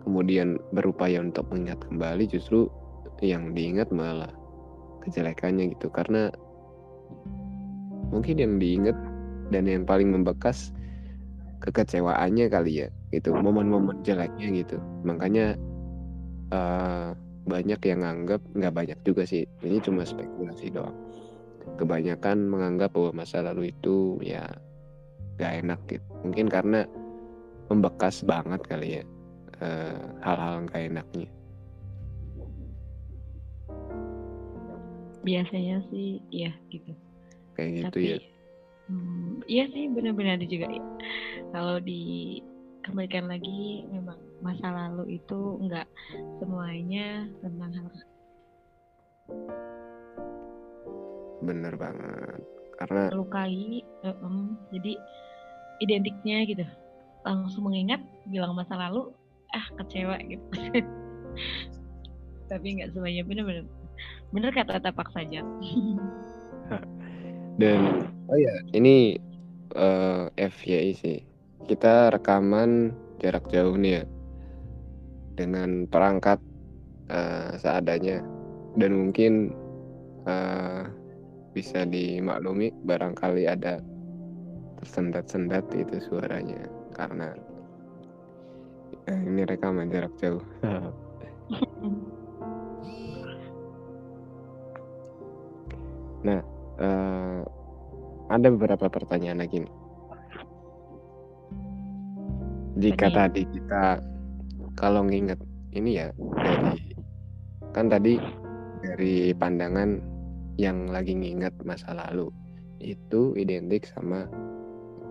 kemudian 0.02 0.58
berupaya 0.74 1.22
untuk 1.22 1.46
mengingat 1.54 1.78
kembali, 1.86 2.26
justru 2.26 2.66
yang 3.24 3.56
diingat 3.56 3.94
malah 3.94 4.34
kejelekannya 5.06 5.78
gitu. 5.78 5.94
Karena 5.94 6.34
mungkin 8.10 8.36
yang 8.42 8.58
diingat 8.58 8.98
dan 9.54 9.70
yang 9.70 9.86
paling 9.86 10.10
membekas 10.10 10.74
kekecewaannya 11.62 12.50
kali 12.50 12.84
ya, 12.84 12.90
gitu. 13.14 13.32
Momen-momen 13.32 14.02
jeleknya 14.02 14.66
gitu. 14.66 14.82
Makanya 15.06 15.54
eh, 16.50 17.10
banyak 17.44 17.80
yang 17.84 18.00
nganggap 18.04 18.42
nggak 18.56 18.74
banyak 18.74 19.00
juga 19.04 19.24
sih. 19.28 19.44
Ini 19.64 19.84
cuma 19.84 20.08
spekulasi 20.08 20.72
doang. 20.72 20.96
Kebanyakan 21.80 22.48
menganggap 22.48 22.96
bahwa 22.96 23.24
masa 23.24 23.44
lalu 23.44 23.72
itu 23.72 24.20
ya 24.24 24.48
gak 25.40 25.64
enak 25.64 25.80
gitu. 25.90 26.06
Mungkin 26.24 26.48
karena 26.52 26.86
membekas 27.72 28.22
banget 28.24 28.62
kali 28.68 29.00
ya 29.00 29.04
eh, 29.64 30.04
hal-hal 30.24 30.68
gak 30.68 30.84
enaknya. 30.92 31.30
Biasanya 35.24 35.80
sih 35.88 36.20
iya 36.32 36.52
gitu. 36.68 36.92
Kayak 37.56 37.72
gitu 37.72 37.86
tapi 37.88 38.04
ya. 38.04 38.18
hmm, 38.92 39.32
iya 39.48 39.64
sih 39.72 39.88
benar-benar 39.88 40.40
ada 40.40 40.48
juga 40.48 40.68
ya. 40.68 40.84
Kalau 41.56 41.80
dikembalikan 41.80 43.32
lagi 43.32 43.88
memang 43.88 44.20
masa 44.44 44.68
lalu 44.70 45.18
itu 45.24 45.40
enggak 45.64 45.88
semuanya 46.38 47.32
tentang 47.40 47.72
hal 47.72 47.88
bener 51.44 51.74
banget. 51.76 52.40
Karena 52.80 53.12
melukai 53.12 53.84
eh, 53.84 54.16
em, 54.24 54.60
jadi 54.72 54.94
identiknya 55.84 56.38
gitu. 56.48 56.66
Langsung 57.24 57.72
mengingat 57.72 58.04
bilang 58.28 58.56
masa 58.56 58.76
lalu 58.76 59.12
ah 59.56 59.66
kecewa 59.80 60.20
gitu. 60.28 60.44
Tapi 62.52 62.66
nggak 62.80 62.92
semuanya 62.96 63.24
benar-benar 63.24 63.66
bener 64.34 64.52
kata 64.52 64.84
tapak 64.84 65.08
saja. 65.16 65.44
Dan 67.62 67.80
oh 68.28 68.40
ya 68.40 68.56
ini 68.74 69.20
eh, 69.76 70.26
FYI 70.36 70.92
sih. 70.96 71.20
Kita 71.64 72.12
rekaman 72.12 72.92
jarak 73.24 73.48
jauh 73.48 73.80
nih 73.80 74.04
ya 74.04 74.13
dengan 75.34 75.86
perangkat 75.90 76.40
eh, 77.10 77.58
seadanya. 77.60 78.22
Dan 78.78 78.92
mungkin 78.98 79.54
eh, 80.26 80.84
bisa 81.54 81.86
dimaklumi 81.86 82.74
barangkali 82.86 83.46
ada 83.46 83.82
tersendat-sendat 84.82 85.70
itu 85.78 86.02
suaranya. 86.10 86.66
Karena 86.94 87.34
eh, 89.10 89.22
ini 89.26 89.42
rekaman 89.46 89.90
jarak 89.94 90.14
jauh. 90.22 90.44
Eh, 96.84 97.42
ada 98.34 98.48
beberapa 98.50 98.90
pertanyaan 98.90 99.46
lagi 99.46 99.62
nih. 99.62 99.74
Jika 102.82 103.08
tadi 103.14 103.46
kita 103.46 104.02
kalau 104.74 105.06
nginget 105.06 105.40
ini 105.74 106.02
ya 106.02 106.08
dari 106.38 106.94
kan 107.74 107.90
tadi 107.90 108.18
dari 108.84 109.34
pandangan 109.34 109.98
yang 110.62 110.90
lagi 110.94 111.18
nginget 111.18 111.54
masa 111.66 111.98
lalu 111.98 112.30
itu 112.84 113.34
identik 113.40 113.88
sama 113.90 114.30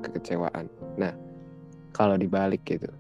kekecewaan. 0.05 0.71
Nah, 1.01 1.15
kalau 1.91 2.15
dibalik 2.15 2.63
gitu, 2.69 2.91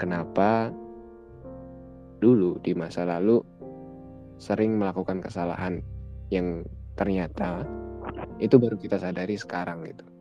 kenapa 0.00 0.72
dulu 2.18 2.58
di 2.62 2.72
masa 2.72 3.06
lalu 3.06 3.42
sering 4.38 4.78
melakukan 4.78 5.22
kesalahan 5.22 5.82
yang 6.34 6.66
ternyata 6.98 7.62
itu 8.42 8.58
baru 8.58 8.74
kita 8.78 8.98
sadari 8.98 9.38
sekarang 9.38 9.86
gitu. 9.86 10.11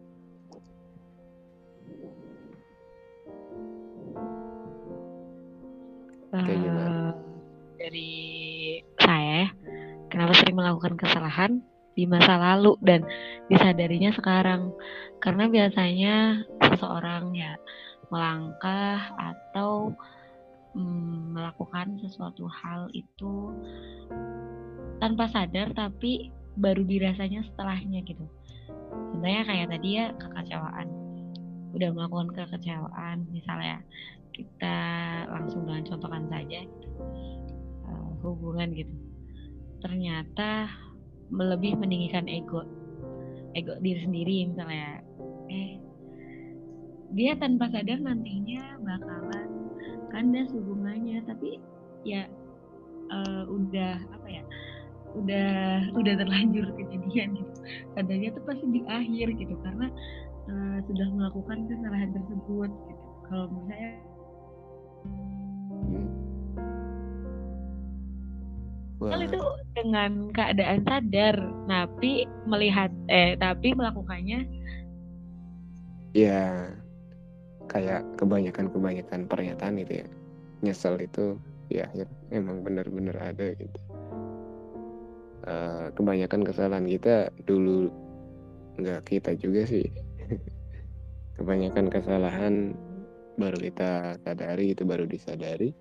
Eh, 6.31 7.11
dari 7.75 8.11
saya 8.95 9.43
ya, 9.43 9.47
kenapa 10.07 10.31
sering 10.39 10.55
melakukan 10.55 10.95
kesalahan 10.95 11.59
di 11.91 12.07
masa 12.07 12.39
lalu 12.39 12.79
dan 12.79 13.03
disadarinya 13.51 14.15
sekarang? 14.15 14.71
Karena 15.19 15.51
biasanya 15.51 16.47
seseorang 16.71 17.35
ya 17.35 17.59
melangkah 18.07 19.11
atau 19.19 19.91
mm, 20.71 21.35
melakukan 21.35 21.99
sesuatu 21.99 22.47
hal 22.47 22.87
itu 22.95 23.51
tanpa 25.03 25.27
sadar 25.27 25.75
tapi 25.75 26.31
baru 26.55 26.87
dirasanya 26.87 27.43
setelahnya 27.43 28.07
gitu. 28.07 28.23
Contohnya 29.11 29.43
kayak 29.43 29.67
tadi 29.67 29.89
ya 29.99 30.15
kekecewaan. 30.15 30.87
Udah 31.75 31.89
melakukan 31.91 32.31
kekecewaan 32.35 33.27
misalnya 33.35 33.83
kita 34.41 34.77
langsung 35.29 35.69
dengan 35.69 35.85
contohkan 35.85 36.25
saja 36.33 36.65
gitu, 36.65 36.87
uh, 37.85 38.09
hubungan 38.25 38.73
gitu. 38.73 38.93
Ternyata 39.85 40.69
lebih 41.29 41.77
meninggikan 41.77 42.25
ego 42.25 42.65
ego 43.53 43.77
diri 43.85 44.01
sendiri 44.01 44.49
misalnya. 44.49 45.05
Eh 45.53 45.77
dia 47.11 47.35
tanpa 47.37 47.67
sadar 47.69 48.01
nantinya 48.01 48.81
bakalan 48.81 49.49
kandas 50.09 50.49
hubungannya. 50.53 51.21
Tapi 51.29 51.61
ya 52.01 52.25
uh, 53.13 53.45
udah 53.45 54.01
apa 54.17 54.27
ya 54.27 54.43
udah 55.11 55.51
udah 55.93 56.13
terlanjur 56.17 56.65
kejadian 56.77 57.37
gitu. 57.37 57.53
Kadarnya 57.93 58.29
tuh 58.33 58.43
pasti 58.49 58.65
di 58.69 58.81
akhir 58.89 59.27
gitu. 59.37 59.53
Karena 59.61 59.87
uh, 60.49 60.77
sudah 60.89 61.07
melakukan 61.13 61.69
kesalahan 61.69 62.09
tersebut 62.15 62.69
gitu. 62.69 63.05
Kalau 63.31 63.47
menurut 63.47 64.10
saya 69.01 69.17
Hal 69.17 69.21
itu 69.25 69.41
dengan 69.73 70.29
keadaan 70.29 70.79
sadar, 70.85 71.35
tapi 71.65 72.29
melihat 72.45 72.93
eh 73.09 73.33
tapi 73.33 73.73
melakukannya 73.73 74.45
ya 76.13 76.69
kayak 77.65 78.05
kebanyakan-kebanyakan 78.21 79.25
pernyataan 79.25 79.81
itu 79.81 80.05
ya. 80.05 80.07
Nyesel 80.61 81.01
itu 81.01 81.39
ya, 81.73 81.89
ya 81.97 82.05
emang 82.29 82.61
benar-benar 82.61 83.17
ada 83.17 83.57
gitu. 83.57 83.79
Uh, 85.41 85.89
kebanyakan 85.97 86.45
kesalahan 86.45 86.85
kita 86.85 87.33
dulu 87.49 87.89
nggak 88.77 89.01
kita 89.09 89.33
juga 89.33 89.65
sih. 89.65 89.89
kebanyakan 91.41 91.89
kesalahan 91.89 92.77
baru 93.39 93.57
kita 93.59 94.17
sadari 94.23 94.73
itu 94.73 94.83
baru 94.83 95.05
disadari. 95.07 95.71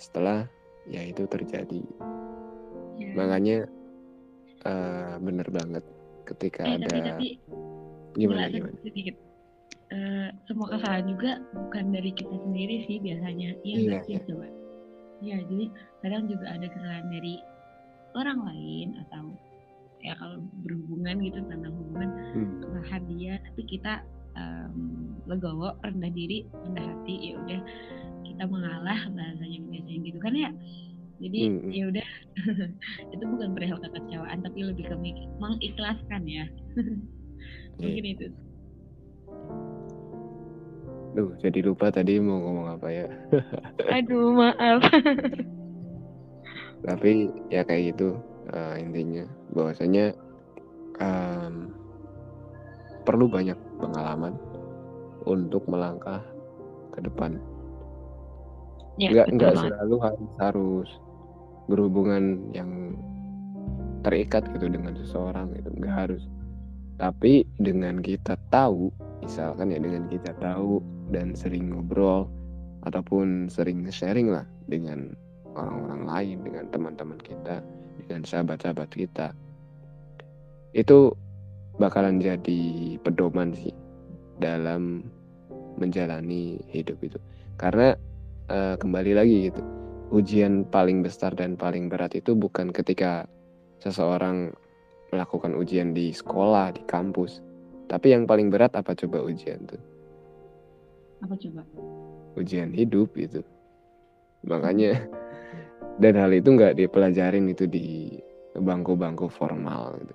Setelah 0.00 0.46
ya 0.88 1.04
itu 1.04 1.26
terjadi. 1.28 1.82
Yeah. 3.00 3.16
makanya 3.16 3.58
uh, 4.68 5.16
bener 5.24 5.48
banget 5.48 5.80
ketika 6.28 6.68
eh, 6.68 6.76
ada 6.76 6.84
tapi, 6.84 7.00
tapi, 7.00 7.28
gimana 8.12 8.52
gimana? 8.52 8.76
sedikit 8.84 9.16
uh, 9.88 10.28
semua 10.44 10.68
kesalahan 10.68 11.08
juga 11.08 11.40
bukan 11.56 11.96
dari 11.96 12.12
kita 12.12 12.36
sendiri 12.44 12.84
sih 12.84 13.00
biasanya. 13.00 13.56
Iya 13.64 13.78
yeah, 13.88 14.02
sih 14.04 14.20
coba 14.28 14.46
ya 15.20 15.36
jadi 15.36 15.66
kadang 16.00 16.24
juga 16.28 16.46
ada 16.48 16.66
kesalahan 16.68 17.06
dari 17.12 17.34
orang 18.16 18.38
lain 18.40 18.88
atau 19.06 19.24
ya 20.00 20.16
kalau 20.16 20.40
berhubungan 20.64 21.20
gitu 21.20 21.38
tentang 21.44 21.76
hubungan 21.76 22.10
hmm. 22.32 22.52
kesalahan 22.64 23.02
dia 23.12 23.34
tapi 23.44 23.62
kita 23.68 23.92
um, 24.36 24.74
legowo 25.26 25.74
rendah 25.82 26.12
diri 26.12 26.46
rendah 26.66 26.84
hati 26.84 27.14
ya 27.30 27.32
udah 27.38 27.60
kita 28.26 28.44
mengalah 28.46 29.00
bahasanya 29.14 29.58
biasanya 29.68 30.00
gitu 30.06 30.18
kan 30.18 30.34
ya 30.34 30.50
jadi 31.20 31.40
hmm. 31.46 31.60
hmm. 31.60 31.70
ya 31.72 31.84
udah 31.92 32.08
itu 33.14 33.24
bukan 33.24 33.48
perihal 33.52 33.78
kekecewaan 33.78 34.38
tapi 34.40 34.58
lebih 34.64 34.84
ke 34.88 34.96
mengikhlaskan 35.38 36.22
ya 36.26 36.44
mungkin 37.80 38.04
itu 38.06 38.26
Duh, 41.10 41.34
jadi 41.42 41.66
lupa 41.66 41.90
tadi 41.90 42.22
mau 42.22 42.38
ngomong 42.38 42.78
apa 42.78 42.86
ya. 42.86 43.06
Aduh, 43.98 44.30
maaf. 44.30 44.78
Tapi 46.86 47.26
ya 47.50 47.66
kayak 47.66 47.94
gitu 47.94 48.14
uh, 48.54 48.78
intinya 48.78 49.26
bahwasanya 49.50 50.14
um, 51.02 51.74
perlu 53.02 53.26
banyak 53.26 53.58
pengalaman 53.80 54.36
untuk 55.24 55.64
melangkah 55.66 56.20
ke 56.92 57.00
depan. 57.04 57.40
Ya, 59.00 59.10
nggak 59.16 59.26
nggak 59.40 59.54
selalu 59.56 59.96
harus 60.04 60.30
harus 60.36 60.88
berhubungan 61.72 62.52
yang 62.52 62.94
terikat 64.04 64.44
gitu 64.56 64.68
dengan 64.68 64.92
seseorang 64.96 65.56
itu 65.56 65.68
nggak 65.80 65.96
harus. 65.96 66.22
Tapi 67.00 67.48
dengan 67.56 68.04
kita 68.04 68.36
tahu 68.52 68.92
misalkan 69.24 69.72
ya 69.72 69.80
dengan 69.80 70.08
kita 70.08 70.36
tahu 70.40 70.84
dan 71.12 71.32
sering 71.32 71.72
ngobrol 71.72 72.28
ataupun 72.84 73.48
sering 73.52 73.84
sharing 73.88 74.32
lah 74.32 74.44
dengan 74.68 75.12
orang-orang 75.56 76.02
lain 76.08 76.36
dengan 76.44 76.64
teman-teman 76.72 77.20
kita 77.20 77.60
dengan 78.00 78.24
sahabat-sahabat 78.24 78.88
kita 78.96 79.36
itu 80.72 81.12
bakalan 81.80 82.20
jadi 82.20 82.60
pedoman 83.00 83.56
sih 83.56 83.72
dalam 84.36 85.00
menjalani 85.80 86.60
hidup 86.68 87.00
itu 87.00 87.16
karena 87.56 87.96
uh, 88.52 88.76
kembali 88.76 89.16
lagi 89.16 89.48
gitu 89.48 89.62
ujian 90.10 90.66
paling 90.68 91.00
besar 91.06 91.32
dan 91.32 91.54
paling 91.54 91.86
berat 91.88 92.18
itu 92.18 92.34
bukan 92.34 92.74
ketika 92.74 93.24
seseorang 93.80 94.52
melakukan 95.10 95.54
ujian 95.58 95.94
di 95.94 96.14
sekolah, 96.14 96.74
di 96.74 96.82
kampus. 96.86 97.42
Tapi 97.90 98.14
yang 98.14 98.26
paling 98.26 98.50
berat 98.50 98.74
apa 98.78 98.94
coba 98.94 99.22
ujian 99.26 99.66
tuh? 99.66 99.82
Apa 101.26 101.34
coba? 101.34 101.62
Ujian 102.38 102.70
hidup 102.70 103.14
itu. 103.18 103.42
Makanya 104.46 104.98
dan 106.02 106.14
hal 106.18 106.30
itu 106.30 106.54
nggak 106.54 106.78
dipelajarin 106.78 107.50
itu 107.50 107.66
di 107.66 108.18
bangku-bangku 108.54 109.26
formal 109.30 109.98
gitu. 110.02 110.14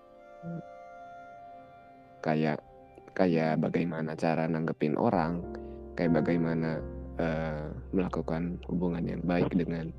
Kayak 2.25 2.65
kayak 3.13 3.61
bagaimana 3.61 4.17
cara 4.17 4.49
nanggepin 4.49 4.97
orang, 4.97 5.45
kayak 5.93 6.25
bagaimana 6.25 6.81
uh, 7.21 7.69
melakukan 7.93 8.57
hubungan 8.65 9.05
yang 9.05 9.21
baik 9.21 9.53
dengan 9.53 9.93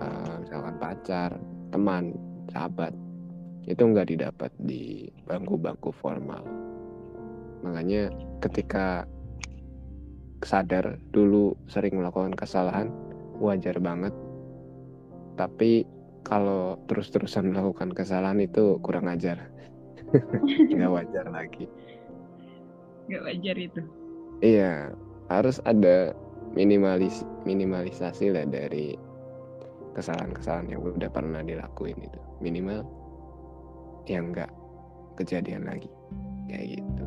uh, 0.00 0.40
misalkan 0.40 0.74
pacar, 0.80 1.30
teman, 1.70 2.16
sahabat 2.50 2.96
itu 3.68 3.82
nggak 3.82 4.08
didapat 4.16 4.50
di 4.62 5.12
bangku-bangku 5.28 5.92
formal. 6.00 6.40
Makanya 7.66 8.08
ketika 8.40 9.04
sadar 10.44 11.00
dulu 11.10 11.58
sering 11.66 11.98
melakukan 11.98 12.36
kesalahan 12.38 12.92
wajar 13.42 13.76
banget. 13.82 14.14
Tapi 15.36 15.84
kalau 16.22 16.80
terus-terusan 16.90 17.52
melakukan 17.52 17.92
kesalahan 17.92 18.40
itu 18.42 18.78
kurang 18.80 19.10
ajar. 19.10 19.50
nggak 20.74 20.92
wajar 20.96 21.26
lagi. 21.30 21.66
Nggak 23.06 23.22
wajar 23.22 23.56
itu. 23.58 23.82
Iya, 24.42 24.92
harus 25.32 25.58
ada 25.64 26.12
minimalis 26.52 27.24
minimalisasi 27.48 28.32
lah 28.32 28.44
dari 28.48 28.96
kesalahan-kesalahan 29.96 30.76
yang 30.76 30.82
udah 30.84 31.10
pernah 31.10 31.40
dilakuin 31.40 31.96
itu. 32.02 32.20
Minimal 32.44 32.84
yang 34.06 34.30
enggak 34.30 34.52
kejadian 35.16 35.66
lagi 35.66 35.90
kayak 36.46 36.78
gitu. 36.78 37.04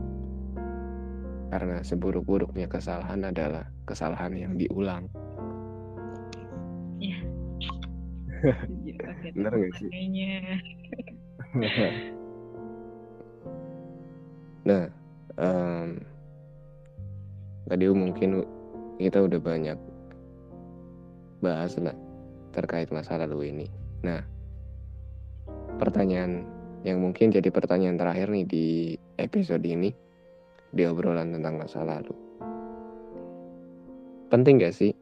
Karena 1.49 1.81
seburuk-buruknya 1.81 2.69
kesalahan 2.69 3.25
adalah 3.25 3.65
kesalahan 3.85 4.33
yang 4.35 4.53
diulang. 4.57 5.07
Ya 8.87 8.95
bener 9.35 9.51
gak 9.51 9.73
sih 9.83 9.91
nah 14.67 14.87
um, 15.39 15.99
tadi 17.69 17.85
mungkin 17.93 18.43
kita 18.99 19.23
udah 19.23 19.39
banyak 19.39 19.77
bahas 21.39 21.79
lah 21.79 21.95
terkait 22.51 22.91
masa 22.91 23.15
lalu 23.15 23.53
ini. 23.55 23.67
Nah, 24.03 24.19
pertanyaan 25.79 26.43
yang 26.83 26.99
mungkin 26.99 27.31
jadi 27.31 27.47
pertanyaan 27.51 27.95
terakhir 27.95 28.27
nih 28.31 28.45
di 28.47 28.65
episode 29.19 29.63
ini 29.63 29.91
di 30.73 30.83
obrolan 30.83 31.31
tentang 31.35 31.55
masa 31.61 31.85
lalu. 31.85 32.11
Penting 34.29 34.61
gak 34.61 34.75
sih 34.75 34.93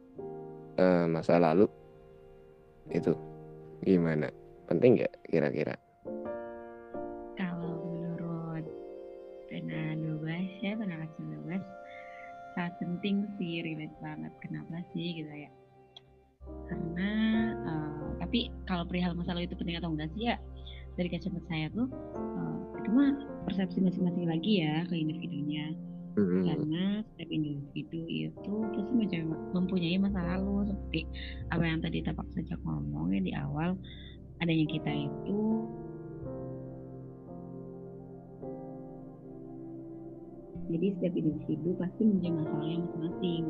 uh, 0.80 1.10
masa 1.10 1.42
lalu 1.42 1.66
itu 2.94 3.16
gimana? 3.84 4.30
Penting 4.70 5.04
gak 5.04 5.14
kira-kira? 5.28 5.76
Penting 13.08 13.24
sih, 13.40 13.64
relate 13.64 13.96
banget. 14.04 14.34
Kenapa 14.44 14.84
sih 14.92 15.24
gitu 15.24 15.32
ya? 15.32 15.48
Karena 16.68 17.12
uh, 17.64 18.08
tapi 18.20 18.52
kalau 18.68 18.84
perihal 18.84 19.16
masa 19.16 19.32
lalu 19.32 19.48
itu 19.48 19.56
penting 19.56 19.80
atau 19.80 19.96
enggak 19.96 20.12
sih 20.12 20.28
ya 20.28 20.36
dari 21.00 21.08
kacamata 21.08 21.48
saya 21.48 21.72
tuh 21.72 21.88
uh, 22.20 22.60
itu 22.84 22.90
mah 22.92 23.16
persepsi 23.48 23.80
masing-masing 23.80 24.28
lagi 24.28 24.52
ya 24.60 24.84
ke 24.92 24.96
individunya 25.00 25.72
hmm. 26.20 26.44
karena 26.52 26.84
setiap 27.16 27.30
individu 27.32 28.00
itu 28.12 28.56
pasti 28.76 28.92
mempunyai 29.56 29.96
masa 30.00 30.20
lalu 30.36 30.68
seperti 30.68 31.08
apa 31.52 31.64
yang 31.64 31.80
tadi 31.80 32.04
tapak 32.04 32.28
sejak 32.36 32.60
ngomong 32.68 33.16
ya 33.16 33.22
di 33.24 33.32
awal 33.36 33.80
adanya 34.44 34.68
kita 34.68 34.92
itu 34.92 35.40
jadi 40.68 40.88
setiap 41.00 41.14
individu 41.16 41.70
pasti 41.80 42.02
mempunyai 42.04 42.34
masalahnya 42.36 42.78
masing-masing. 42.84 43.46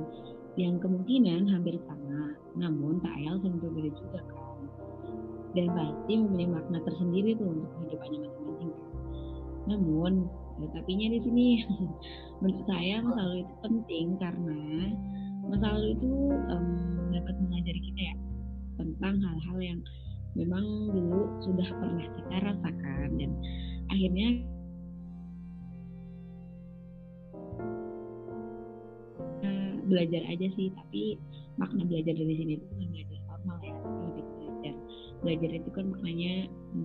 Yang 0.58 0.76
kemungkinan 0.82 1.42
hampir 1.54 1.76
sama 1.86 2.34
namun 2.58 2.98
tak 3.02 3.14
ayal 3.22 3.38
berbeda 3.42 3.92
juga 3.94 4.20
kan. 4.26 4.62
Dan 5.54 5.66
pasti 5.74 6.14
mempunyai 6.18 6.50
makna 6.50 6.80
tersendiri 6.86 7.38
tuh 7.38 7.50
untuk 7.50 7.70
kehidupannya 7.78 8.20
masing-masing 8.26 8.72
namun 9.68 10.32
ya, 10.64 10.68
tapinya 10.72 11.08
di 11.12 11.20
sini 11.22 11.48
menurut 12.40 12.64
saya 12.66 13.04
masa 13.04 13.24
itu 13.36 13.54
penting 13.62 14.08
karena 14.18 14.62
masa 15.48 15.68
itu 15.84 16.12
um, 16.32 16.68
dapat 17.12 17.36
mengajari 17.44 17.82
kita 17.84 18.02
ya 18.02 18.16
tentang 18.80 19.16
hal-hal 19.20 19.58
yang 19.60 19.80
memang 20.40 20.66
dulu 20.92 21.22
sudah 21.44 21.68
pernah 21.68 22.08
kita 22.08 22.36
rasakan 22.40 23.10
dan 23.20 23.32
akhirnya 23.92 24.28
belajar 29.88 30.22
aja 30.28 30.48
sih 30.54 30.68
tapi 30.76 31.16
makna 31.58 31.88
belajar 31.88 32.14
dari 32.14 32.36
sini 32.38 32.52
itu 32.60 32.66
bukan 32.70 32.88
belajar 32.94 33.20
formal 33.26 33.58
ya 33.64 33.74
lebih 34.06 34.26
belajar. 34.38 34.76
Belajar 35.26 35.50
itu 35.58 35.70
kan 35.74 35.86
maknanya 35.90 36.34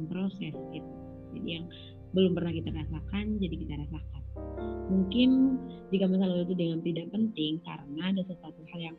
proses 0.09 0.55
gitu. 0.73 0.93
Jadi 1.37 1.49
yang 1.49 1.67
belum 2.13 2.33
pernah 2.37 2.53
kita 2.53 2.71
rasakan 2.73 3.25
jadi 3.43 3.55
kita 3.57 3.75
rasakan. 3.87 4.23
Mungkin 4.89 5.31
jika 5.93 6.05
masa 6.09 6.25
lalu 6.29 6.45
itu 6.49 6.55
dengan 6.57 6.79
tidak 6.85 7.07
penting 7.13 7.61
karena 7.65 8.03
ada 8.13 8.23
sesuatu 8.25 8.61
hal 8.73 8.81
yang 8.81 8.97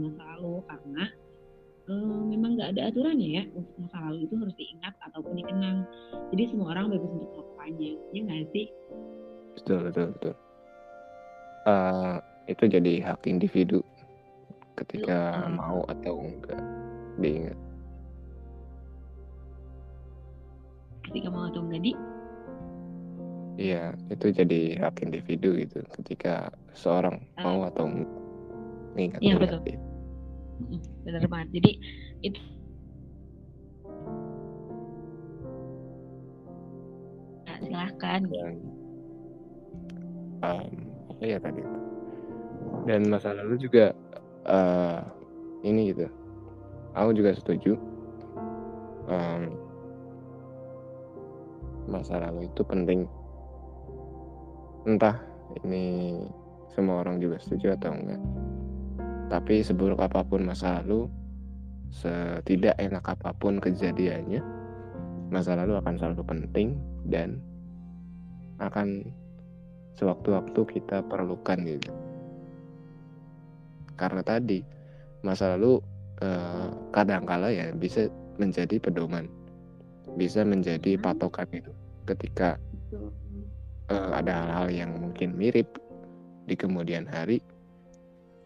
masa 0.00 0.22
lalu 0.38 0.64
karena 0.64 1.04
uh, 1.90 2.22
memang 2.30 2.54
nggak 2.54 2.78
ada 2.78 2.94
aturannya 2.94 3.42
ya 3.42 3.44
untuk 3.52 3.74
masa 3.82 3.98
lalu 4.06 4.30
itu 4.30 4.34
harus 4.38 4.54
diingat 4.54 4.94
ataupun 5.10 5.34
dikenang. 5.34 5.78
Jadi 6.30 6.42
semua 6.54 6.66
orang 6.78 6.94
bebas 6.94 7.10
untuk 7.10 7.30
melakukannya 7.34 7.92
ya 8.14 8.20
nggak 8.22 8.46
sih? 8.54 8.66
Betul 9.58 9.78
betul 9.90 10.06
betul. 10.14 10.34
Uh, 11.68 12.16
itu 12.48 12.64
jadi 12.70 12.92
hak 13.04 13.26
individu 13.28 13.84
ketika 14.78 15.44
uh, 15.44 15.50
mau 15.50 15.82
atau 15.90 16.14
enggak 16.22 16.62
diingat. 17.18 17.58
Ketika 21.10 21.28
mau 21.28 21.50
atau 21.50 21.60
enggak 21.66 21.82
di? 21.82 21.92
Iya 23.60 23.92
itu 24.08 24.26
jadi 24.32 24.80
hak 24.80 25.04
individu 25.04 25.52
gitu 25.58 25.84
ketika 26.00 26.48
seorang 26.72 27.20
uh, 27.36 27.44
mau 27.44 27.68
atau 27.68 27.92
mengingat 28.96 29.20
iya 29.20 29.36
betul. 29.36 29.60
itu. 29.68 29.89
Benar 31.06 31.24
banget. 31.30 31.48
Jadi 31.60 31.72
itu 32.24 32.40
nah, 37.48 37.58
silahkan. 37.64 38.20
Dan 38.28 38.54
um, 40.44 40.70
apa 41.12 41.22
ya 41.24 41.38
tadi 41.40 41.62
dan 42.88 43.06
masa 43.08 43.36
lalu 43.36 43.60
juga 43.60 43.92
uh, 44.48 45.04
ini 45.62 45.92
gitu. 45.92 46.08
Aku 46.96 47.14
juga 47.14 47.36
setuju. 47.36 47.78
Um, 49.10 49.54
masa 51.90 52.22
lalu 52.22 52.46
itu 52.46 52.62
penting. 52.62 53.06
Entah 54.86 55.18
ini 55.66 56.18
semua 56.72 57.02
orang 57.02 57.18
juga 57.18 57.36
setuju 57.42 57.74
atau 57.76 57.92
enggak 57.92 58.20
tapi 59.30 59.62
seburuk 59.62 60.02
apa 60.02 60.26
pun 60.26 60.42
masa 60.42 60.82
lalu 60.82 61.06
setidak 61.94 62.74
enak 62.82 63.06
apa 63.06 63.30
pun 63.38 63.62
kejadiannya 63.62 64.42
masa 65.30 65.54
lalu 65.54 65.78
akan 65.78 65.94
selalu 65.94 66.22
penting 66.26 66.74
dan 67.06 67.38
akan 68.58 69.06
sewaktu-waktu 69.94 70.60
kita 70.66 71.06
perlukan 71.06 71.58
gitu. 71.62 71.94
Karena 73.94 74.26
tadi 74.26 74.66
masa 75.22 75.54
lalu 75.54 75.78
eh, 76.18 76.68
kadangkala 76.90 77.54
ya 77.54 77.70
bisa 77.70 78.10
menjadi 78.42 78.82
pedoman, 78.82 79.30
bisa 80.18 80.42
menjadi 80.42 80.98
hmm. 80.98 81.02
patokan 81.06 81.48
itu 81.54 81.70
ketika 82.10 82.58
eh, 83.86 84.10
ada 84.10 84.42
hal-hal 84.42 84.66
yang 84.74 84.90
mungkin 84.98 85.38
mirip 85.38 85.70
di 86.50 86.58
kemudian 86.58 87.06
hari 87.06 87.38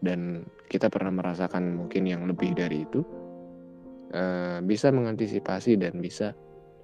dan 0.05 0.45
kita 0.69 0.87
pernah 0.93 1.09
merasakan 1.09 1.73
mungkin 1.73 2.05
yang 2.05 2.29
lebih 2.29 2.53
dari 2.53 2.85
itu 2.85 3.01
eh, 4.13 4.61
bisa 4.61 4.93
mengantisipasi 4.93 5.81
dan 5.81 5.97
bisa 5.97 6.37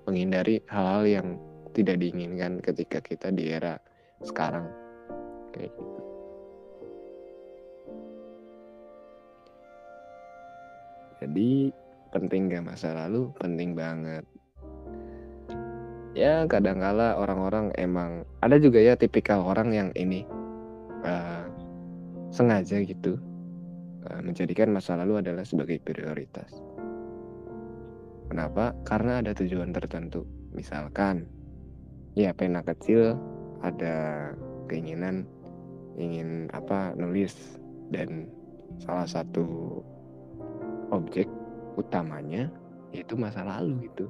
menghindari 0.09 0.65
hal-hal 0.65 1.05
yang 1.05 1.27
tidak 1.71 2.01
diinginkan 2.01 2.59
ketika 2.59 2.99
kita 2.99 3.29
di 3.31 3.53
era 3.53 3.77
sekarang 4.25 4.67
kayak 5.53 5.71
gitu. 5.71 6.01
Jadi 11.21 11.69
penting 12.09 12.49
gak 12.49 12.65
masa 12.65 12.97
lalu? 12.97 13.29
Penting 13.37 13.77
banget. 13.77 14.25
Ya 16.11 16.43
kadangkala 16.49 17.15
orang-orang 17.15 17.71
emang 17.79 18.27
ada 18.43 18.59
juga 18.59 18.83
ya 18.83 18.99
tipikal 18.99 19.45
orang 19.47 19.71
yang 19.71 19.89
ini 19.95 20.27
uh, 21.07 21.45
sengaja 22.31 22.79
gitu 22.81 23.19
uh, 24.07 24.21
menjadikan 24.23 24.71
masa 24.71 24.95
lalu 24.97 25.19
adalah 25.21 25.43
sebagai 25.43 25.77
prioritas. 25.83 26.49
Kenapa? 28.31 28.71
Karena 28.87 29.19
ada 29.19 29.35
tujuan 29.35 29.75
tertentu. 29.75 30.23
Misalkan, 30.55 31.27
ya 32.15 32.31
pena 32.31 32.63
kecil 32.63 33.19
ada 33.59 34.31
keinginan 34.71 35.27
ingin 35.99 36.47
apa 36.55 36.95
nulis 36.95 37.59
dan 37.91 38.31
salah 38.79 39.03
satu 39.03 39.79
objek 40.95 41.27
utamanya 41.75 42.47
itu 42.95 43.19
masa 43.19 43.43
lalu 43.43 43.87
itu 43.87 44.07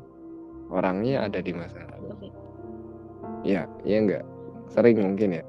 orangnya 0.70 1.26
ada 1.26 1.42
di 1.42 1.54
masa 1.54 1.82
lalu 1.90 2.30
ya 3.42 3.66
ya 3.86 3.98
enggak 4.02 4.26
sering 4.72 4.98
mungkin 5.02 5.42
ya. 5.42 5.44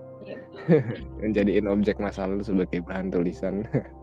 Menjadiin 1.23 1.67
objek 1.69 1.99
masa 1.99 2.27
lalu 2.27 2.45
sebagai 2.45 2.81
bahan 2.87 3.11
tulisan. 3.11 3.67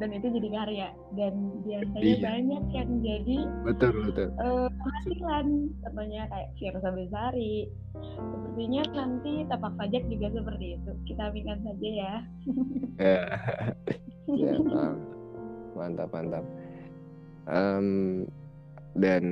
Dan 0.00 0.08
itu 0.18 0.34
jadi 0.34 0.48
karya. 0.50 0.88
Dan 1.14 1.34
biasanya 1.62 2.02
iya. 2.02 2.18
banyak 2.18 2.64
yang 2.74 2.90
jadi 3.04 3.38
betul 3.62 3.92
betul. 4.08 4.28
uh, 4.40 4.66
penghasilan 4.66 5.46
contohnya 5.84 6.22
kayak 6.32 6.48
Firsa 6.58 6.90
Besari 6.90 7.70
sepertinya 7.94 8.82
nanti 8.96 9.32
tapak 9.46 9.72
pajak 9.78 10.02
juga 10.08 10.26
seperti 10.32 10.66
itu. 10.80 10.90
Kita 11.06 11.22
aminkan 11.30 11.58
saja 11.62 11.88
ya. 11.88 12.14
Ya, 13.02 13.24
ya 14.28 14.54
mantap 15.74 16.12
mantap. 16.14 16.44
Um, 17.50 18.28
dan 18.94 19.24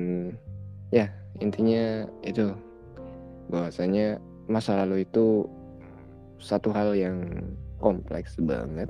ya 0.91 1.07
intinya 1.39 2.07
itu. 2.25 2.51
Bahwasanya 3.51 4.19
masa 4.47 4.83
lalu 4.83 5.03
itu 5.03 5.47
satu 6.41 6.73
hal 6.73 6.97
yang 6.97 7.21
kompleks 7.77 8.35
banget 8.41 8.89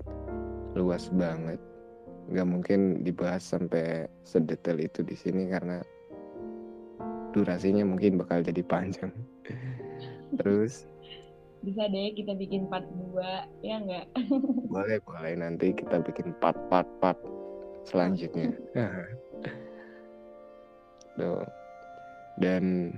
luas 0.74 1.12
banget. 1.12 1.60
Nggak 2.32 2.48
mungkin 2.48 2.80
dibahas 3.04 3.44
sampai 3.44 4.08
sedetail 4.24 4.80
itu 4.80 5.04
di 5.04 5.16
sini 5.20 5.52
karena 5.52 5.84
durasinya 7.36 7.84
mungkin 7.84 8.16
bakal 8.16 8.40
jadi 8.40 8.64
panjang. 8.64 9.12
Terus? 10.40 10.88
Bisa 11.62 11.86
deh 11.92 12.16
kita 12.18 12.34
bikin 12.40 12.66
part 12.72 12.88
2 12.90 13.62
ya 13.62 13.76
enggak 13.84 14.08
boleh 14.74 14.98
boleh. 15.04 15.34
Nanti 15.36 15.76
kita 15.76 16.00
bikin 16.00 16.32
part 16.40 16.58
part 16.72 16.88
part 17.04 17.20
selanjutnya. 17.84 18.56
Tuh. 21.20 21.44
Dan 22.40 22.96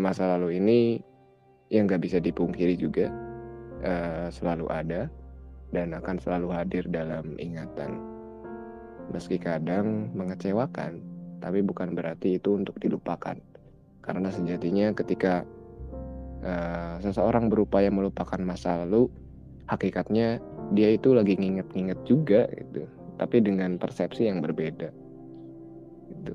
masa 0.00 0.34
lalu 0.34 0.56
ini 0.56 0.80
yang 1.68 1.86
nggak 1.86 2.02
bisa 2.02 2.18
dipungkiri 2.18 2.74
juga 2.74 3.12
uh, 3.84 4.28
selalu 4.32 4.66
ada 4.70 5.10
dan 5.70 5.94
akan 5.94 6.16
selalu 6.18 6.48
hadir 6.54 6.84
dalam 6.90 7.38
ingatan. 7.38 8.00
Meski 9.10 9.42
kadang 9.42 10.10
mengecewakan, 10.14 11.02
tapi 11.42 11.62
bukan 11.66 11.94
berarti 11.94 12.38
itu 12.38 12.54
untuk 12.54 12.78
dilupakan. 12.78 13.38
Karena 14.00 14.28
sejatinya 14.30 14.94
ketika 14.94 15.42
uh, 16.46 16.96
seseorang 17.02 17.50
berupaya 17.50 17.90
melupakan 17.90 18.38
masa 18.42 18.86
lalu, 18.86 19.10
hakikatnya 19.66 20.38
dia 20.74 20.94
itu 20.94 21.14
lagi 21.14 21.34
nginget-nginget 21.38 21.98
juga 22.06 22.46
gitu, 22.54 22.86
tapi 23.18 23.42
dengan 23.42 23.78
persepsi 23.78 24.30
yang 24.30 24.38
berbeda. 24.42 24.90
Gitu. 26.10 26.34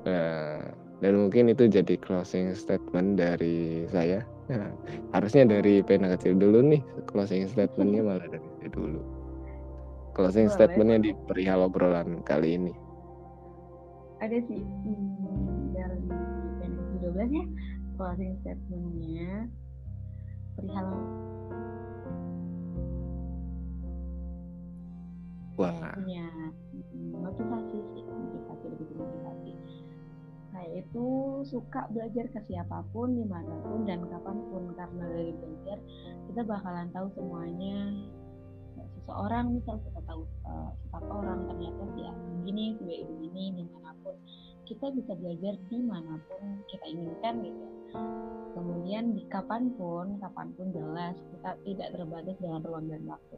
Uh, 0.00 0.64
dan 1.00 1.16
mungkin 1.16 1.48
itu 1.48 1.64
jadi 1.68 1.96
closing 1.96 2.52
statement 2.52 3.16
dari 3.16 3.88
saya. 3.88 4.20
Nah, 4.52 4.68
harusnya 5.16 5.48
dari 5.48 5.80
pena 5.80 6.12
kecil 6.16 6.36
dulu 6.36 6.60
nih 6.60 6.82
closing 7.08 7.48
statementnya 7.48 8.04
malah 8.04 8.28
dari 8.28 8.48
saya 8.60 8.68
dulu. 8.68 9.00
Closing 10.12 10.46
Boleh. 10.50 10.56
statementnya 10.56 10.98
di 11.00 11.10
perihal 11.24 11.64
obrolan 11.64 12.20
kali 12.28 12.60
ini. 12.60 12.72
Ada 14.20 14.36
sih 14.44 14.60
hmm, 14.60 15.72
dari 15.72 16.00
pena 16.60 16.76
kecil 16.76 17.08
12 17.16 17.38
ya 17.40 17.44
closing 17.96 18.32
statementnya 18.44 19.48
perihal 20.60 20.88
Wah. 25.60 25.92
Ya, 26.08 26.24
motivasi 27.12 27.76
saya 30.60 30.84
itu 30.84 31.08
suka 31.48 31.88
belajar 31.88 32.28
ke 32.36 32.40
siapa 32.44 32.84
pun, 32.92 33.16
di 33.16 33.24
mana 33.24 33.56
pun, 33.64 33.88
dan 33.88 34.04
kapan 34.04 34.38
pun. 34.52 34.68
Karena 34.76 35.08
dari 35.08 35.32
belajar, 35.32 35.78
kita 36.28 36.40
bakalan 36.44 36.88
tahu 36.92 37.08
semuanya. 37.16 37.76
Seseorang 39.00 39.56
misal 39.56 39.80
kita 39.80 40.00
tahu 40.04 40.28
uh, 40.44 40.70
sifat 40.84 41.04
orang, 41.08 41.48
ternyata 41.48 41.82
dia 41.96 42.12
begini, 42.12 42.76
dia 42.84 43.08
begini, 43.08 43.44
di 43.56 43.64
mana 43.72 43.96
pun. 44.04 44.12
Kita 44.68 44.92
bisa 44.92 45.16
belajar 45.16 45.56
di 45.72 45.78
mana 45.80 46.20
pun 46.28 46.60
kita 46.68 46.84
inginkan 46.92 47.34
gitu. 47.40 47.66
Kemudian 48.54 49.16
di 49.16 49.24
kapan 49.32 49.72
pun, 49.80 50.20
kapan 50.20 50.52
pun 50.54 50.70
jelas 50.76 51.16
kita 51.32 51.50
tidak 51.64 51.88
terbatas 51.96 52.36
dengan 52.38 52.60
ruang 52.62 52.86
dan 52.86 53.02
waktu. 53.08 53.36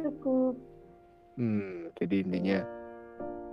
Cukup. 0.00 0.54
Hmm, 1.36 1.92
jadi 2.00 2.24
intinya 2.24 2.79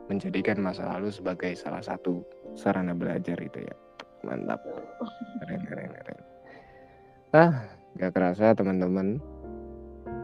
menjadikan 0.07 0.59
masa 0.63 0.87
lalu 0.87 1.11
sebagai 1.11 1.51
salah 1.59 1.83
satu 1.83 2.23
sarana 2.55 2.95
belajar 2.95 3.35
itu 3.39 3.63
ya. 3.63 3.75
Mantap. 4.23 4.63
Keren 5.43 5.61
keren 5.67 5.91
keren. 5.93 6.19
Ah 7.35 7.53
gak 7.99 8.15
kerasa 8.15 8.55
teman-teman. 8.55 9.19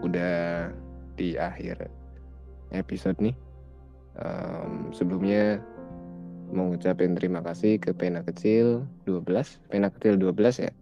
Udah 0.03 0.67
di 1.15 1.35
akhir 1.35 1.87
episode 2.71 3.19
nih. 3.19 3.35
Um, 4.13 4.93
sebelumnya 4.93 5.57
mau 6.53 6.69
ngucapin 6.69 7.17
terima 7.17 7.41
kasih 7.41 7.81
ke 7.81 7.97
pena 7.97 8.21
kecil 8.21 8.85
12 9.09 9.25
pena 9.73 9.89
kecil 9.89 10.15
12 10.21 10.69
ya. 10.69 10.73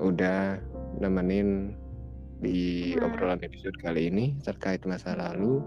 Udah 0.00 0.60
nemenin 1.00 1.76
di 2.40 2.92
obrolan 3.00 3.40
episode 3.40 3.76
kali 3.80 4.12
ini 4.12 4.36
terkait 4.44 4.84
masa 4.84 5.16
lalu 5.16 5.60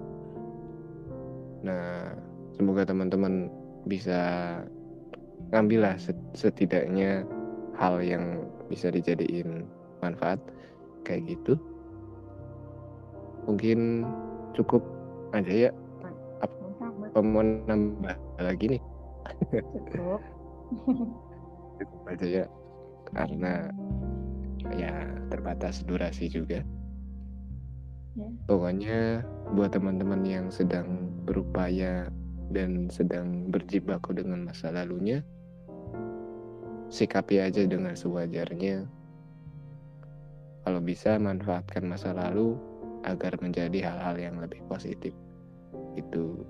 Nah, 1.65 2.15
semoga 2.55 2.87
teman-teman 2.87 3.51
bisa 3.87 4.19
ngambil 5.49 5.79
lah 5.91 5.95
setidaknya 6.35 7.25
hal 7.79 8.03
yang 8.03 8.43
bisa 8.67 8.91
dijadiin 8.91 9.65
manfaat 10.03 10.39
kayak 11.07 11.25
gitu. 11.35 11.55
Mungkin 13.47 14.05
cukup 14.53 14.83
aja 15.33 15.69
ya. 15.69 15.71
Apa 16.43 17.19
mau 17.25 17.41
nambah 17.41 18.15
lagi 18.37 18.77
nih? 18.77 18.81
Cukup. 19.95 20.21
cukup 21.81 22.01
aja 22.13 22.27
ya. 22.27 22.45
Karena 23.09 23.73
ya 24.75 24.93
terbatas 25.33 25.81
durasi 25.87 26.29
juga. 26.29 26.61
Ya. 28.17 28.27
Pokoknya 28.45 29.23
buat 29.55 29.73
teman-teman 29.73 30.21
yang 30.27 30.51
sedang 30.51 31.09
berupaya 31.29 32.09
dan 32.49 32.89
sedang 32.89 33.53
berjibaku 33.53 34.17
dengan 34.17 34.49
masa 34.49 34.73
lalunya, 34.73 35.21
sikapi 36.89 37.37
aja 37.37 37.69
dengan 37.69 37.93
sewajarnya. 37.93 38.89
Kalau 40.65 40.81
bisa 40.81 41.21
manfaatkan 41.21 41.85
masa 41.85 42.17
lalu 42.17 42.57
agar 43.05 43.37
menjadi 43.39 43.85
hal-hal 43.85 44.17
yang 44.17 44.35
lebih 44.41 44.59
positif. 44.65 45.13
Itu. 45.93 46.41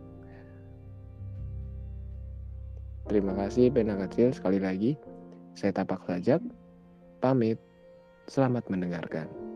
Terima 3.12 3.36
kasih 3.36 3.70
pena 3.76 4.00
kecil 4.08 4.32
sekali 4.32 4.64
lagi. 4.64 4.96
Saya 5.60 5.76
tapak 5.76 6.08
saja. 6.08 6.40
Pamit. 7.20 7.60
Selamat 8.30 8.70
mendengarkan. 8.72 9.49